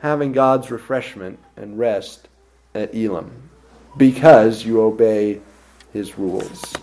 having 0.00 0.32
God's 0.32 0.70
refreshment 0.70 1.38
and 1.56 1.78
rest 1.78 2.28
at 2.74 2.94
Elim 2.94 3.50
because 3.96 4.64
you 4.64 4.80
obey 4.80 5.40
his 5.92 6.18
rules. 6.18 6.74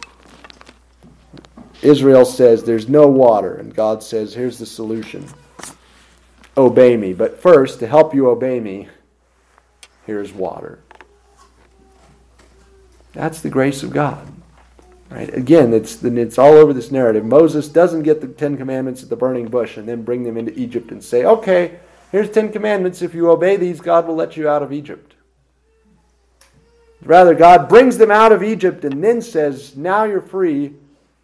Israel 1.81 2.25
says 2.25 2.63
there's 2.63 2.89
no 2.89 3.07
water, 3.07 3.55
and 3.55 3.73
God 3.73 4.01
says, 4.01 4.33
here's 4.33 4.57
the 4.57 4.65
solution 4.65 5.25
obey 6.57 6.95
me. 6.95 7.13
But 7.13 7.41
first, 7.41 7.79
to 7.79 7.87
help 7.87 8.15
you 8.15 8.29
obey 8.29 8.59
me, 8.59 8.87
here's 10.05 10.31
water. 10.31 10.79
That's 13.13 13.41
the 13.41 13.49
grace 13.49 13.83
of 13.83 13.91
God. 13.91 14.31
Right? 15.09 15.33
Again, 15.33 15.73
it's, 15.73 16.03
it's 16.03 16.37
all 16.37 16.53
over 16.53 16.73
this 16.73 16.91
narrative. 16.91 17.25
Moses 17.25 17.69
doesn't 17.69 18.03
get 18.03 18.21
the 18.21 18.27
Ten 18.27 18.57
Commandments 18.57 19.03
at 19.03 19.09
the 19.09 19.15
burning 19.15 19.47
bush 19.47 19.77
and 19.77 19.87
then 19.87 20.01
bring 20.03 20.23
them 20.23 20.37
into 20.37 20.57
Egypt 20.59 20.91
and 20.91 21.03
say, 21.03 21.25
okay, 21.25 21.79
here's 22.11 22.29
Ten 22.29 22.51
Commandments. 22.51 23.01
If 23.01 23.13
you 23.13 23.29
obey 23.29 23.55
these, 23.55 23.79
God 23.79 24.07
will 24.07 24.15
let 24.15 24.35
you 24.35 24.49
out 24.49 24.63
of 24.63 24.73
Egypt. 24.73 25.14
Rather, 27.03 27.35
God 27.35 27.69
brings 27.69 27.97
them 27.97 28.11
out 28.11 28.31
of 28.31 28.43
Egypt 28.43 28.83
and 28.83 29.03
then 29.03 29.21
says, 29.21 29.75
Now 29.75 30.03
you're 30.05 30.21
free. 30.21 30.73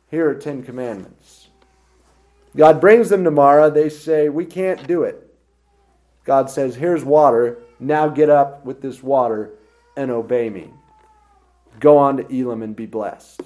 Here 0.09 0.29
are 0.29 0.35
Ten 0.35 0.63
Commandments. 0.63 1.47
God 2.55 2.81
brings 2.81 3.09
them 3.09 3.23
to 3.23 3.31
Marah. 3.31 3.71
They 3.71 3.89
say, 3.89 4.29
We 4.29 4.45
can't 4.45 4.85
do 4.87 5.03
it. 5.03 5.27
God 6.23 6.49
says, 6.49 6.75
Here's 6.75 7.03
water. 7.03 7.59
Now 7.79 8.09
get 8.09 8.29
up 8.29 8.63
with 8.65 8.81
this 8.81 9.01
water 9.01 9.51
and 9.97 10.11
obey 10.11 10.49
me. 10.49 10.69
Go 11.79 11.97
on 11.97 12.17
to 12.17 12.23
Elim 12.31 12.61
and 12.61 12.75
be 12.75 12.85
blessed. 12.85 13.41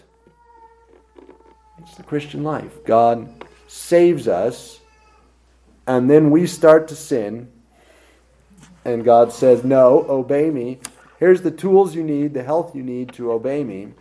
It's 1.80 1.96
the 1.96 2.04
Christian 2.04 2.44
life. 2.44 2.84
God 2.84 3.30
saves 3.68 4.28
us, 4.28 4.80
and 5.88 6.10
then 6.10 6.32
we 6.32 6.48
start 6.48 6.88
to 6.90 6.96
sin, 6.96 7.52
and 8.84 9.04
God 9.04 9.32
says, 9.32 9.64
No, 9.64 10.06
obey 10.10 10.50
me. 10.50 10.80
Here's 11.18 11.42
the 11.42 11.52
tools 11.52 11.96
you 11.96 12.04
need, 12.04 12.34
the 12.34 12.44
health 12.44 12.76
you 12.76 12.84
need 12.84 13.14
to 13.14 13.32
obey 13.32 13.64
me. 13.64 13.94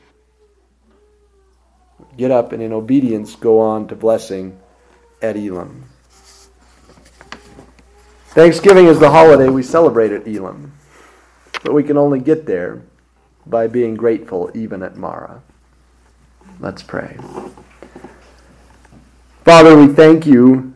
Get 2.16 2.30
up 2.30 2.52
and 2.52 2.62
in 2.62 2.72
obedience 2.72 3.36
go 3.36 3.60
on 3.60 3.86
to 3.88 3.96
blessing 3.96 4.58
at 5.22 5.36
Elim. 5.36 5.84
Thanksgiving 8.28 8.86
is 8.86 8.98
the 8.98 9.10
holiday 9.10 9.48
we 9.48 9.62
celebrate 9.62 10.10
at 10.10 10.26
Elim, 10.26 10.72
but 11.62 11.72
we 11.72 11.84
can 11.84 11.96
only 11.96 12.18
get 12.18 12.46
there 12.46 12.82
by 13.46 13.68
being 13.68 13.94
grateful 13.94 14.50
even 14.54 14.82
at 14.82 14.96
Marah. 14.96 15.40
Let's 16.58 16.82
pray. 16.82 17.16
Father, 19.44 19.76
we 19.76 19.92
thank 19.92 20.26
you 20.26 20.74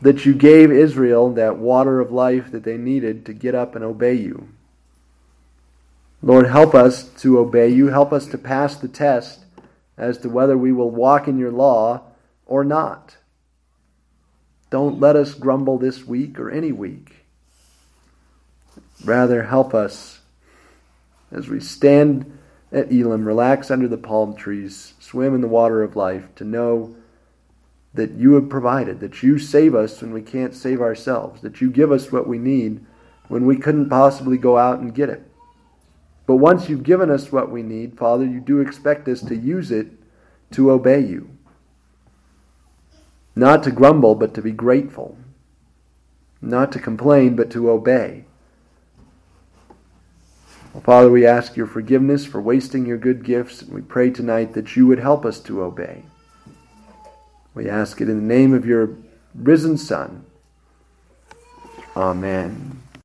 that 0.00 0.24
you 0.24 0.34
gave 0.34 0.72
Israel 0.72 1.32
that 1.34 1.58
water 1.58 2.00
of 2.00 2.10
life 2.10 2.50
that 2.52 2.64
they 2.64 2.78
needed 2.78 3.26
to 3.26 3.34
get 3.34 3.54
up 3.54 3.74
and 3.74 3.84
obey 3.84 4.14
you. 4.14 4.48
Lord, 6.22 6.48
help 6.48 6.74
us 6.74 7.04
to 7.20 7.38
obey 7.38 7.68
you. 7.68 7.88
Help 7.88 8.12
us 8.12 8.26
to 8.26 8.38
pass 8.38 8.76
the 8.76 8.88
test 8.88 9.40
as 9.96 10.18
to 10.18 10.28
whether 10.28 10.56
we 10.56 10.72
will 10.72 10.90
walk 10.90 11.28
in 11.28 11.38
your 11.38 11.52
law 11.52 12.02
or 12.46 12.64
not. 12.64 13.16
Don't 14.70 15.00
let 15.00 15.16
us 15.16 15.34
grumble 15.34 15.78
this 15.78 16.04
week 16.04 16.38
or 16.38 16.50
any 16.50 16.72
week. 16.72 17.26
Rather, 19.04 19.44
help 19.44 19.74
us 19.74 20.20
as 21.32 21.48
we 21.48 21.60
stand 21.60 22.38
at 22.72 22.92
Elim, 22.92 23.26
relax 23.26 23.70
under 23.70 23.88
the 23.88 23.96
palm 23.96 24.34
trees, 24.36 24.94
swim 25.00 25.34
in 25.34 25.40
the 25.40 25.48
water 25.48 25.82
of 25.82 25.96
life, 25.96 26.24
to 26.36 26.44
know 26.44 26.94
that 27.94 28.12
you 28.12 28.34
have 28.34 28.48
provided, 28.48 29.00
that 29.00 29.22
you 29.22 29.38
save 29.38 29.74
us 29.74 30.00
when 30.00 30.12
we 30.12 30.22
can't 30.22 30.54
save 30.54 30.80
ourselves, 30.80 31.40
that 31.40 31.60
you 31.60 31.70
give 31.70 31.90
us 31.90 32.12
what 32.12 32.28
we 32.28 32.38
need 32.38 32.84
when 33.28 33.46
we 33.46 33.56
couldn't 33.56 33.88
possibly 33.88 34.36
go 34.36 34.56
out 34.56 34.78
and 34.78 34.94
get 34.94 35.08
it. 35.08 35.29
But 36.30 36.36
once 36.36 36.68
you've 36.68 36.84
given 36.84 37.10
us 37.10 37.32
what 37.32 37.50
we 37.50 37.64
need, 37.64 37.98
Father, 37.98 38.24
you 38.24 38.38
do 38.38 38.60
expect 38.60 39.08
us 39.08 39.20
to 39.22 39.34
use 39.34 39.72
it 39.72 39.88
to 40.52 40.70
obey 40.70 41.00
you. 41.00 41.36
Not 43.34 43.64
to 43.64 43.72
grumble, 43.72 44.14
but 44.14 44.32
to 44.34 44.40
be 44.40 44.52
grateful. 44.52 45.18
Not 46.40 46.70
to 46.70 46.78
complain, 46.78 47.34
but 47.34 47.50
to 47.50 47.68
obey. 47.68 48.26
Well, 50.72 50.84
Father, 50.84 51.10
we 51.10 51.26
ask 51.26 51.56
your 51.56 51.66
forgiveness 51.66 52.24
for 52.24 52.40
wasting 52.40 52.86
your 52.86 52.98
good 52.98 53.24
gifts, 53.24 53.62
and 53.62 53.72
we 53.74 53.80
pray 53.80 54.10
tonight 54.10 54.52
that 54.52 54.76
you 54.76 54.86
would 54.86 55.00
help 55.00 55.24
us 55.24 55.40
to 55.40 55.64
obey. 55.64 56.04
We 57.54 57.68
ask 57.68 58.00
it 58.00 58.08
in 58.08 58.18
the 58.18 58.34
name 58.34 58.54
of 58.54 58.64
your 58.64 58.90
risen 59.34 59.76
Son. 59.76 60.24
Amen. 61.96 62.82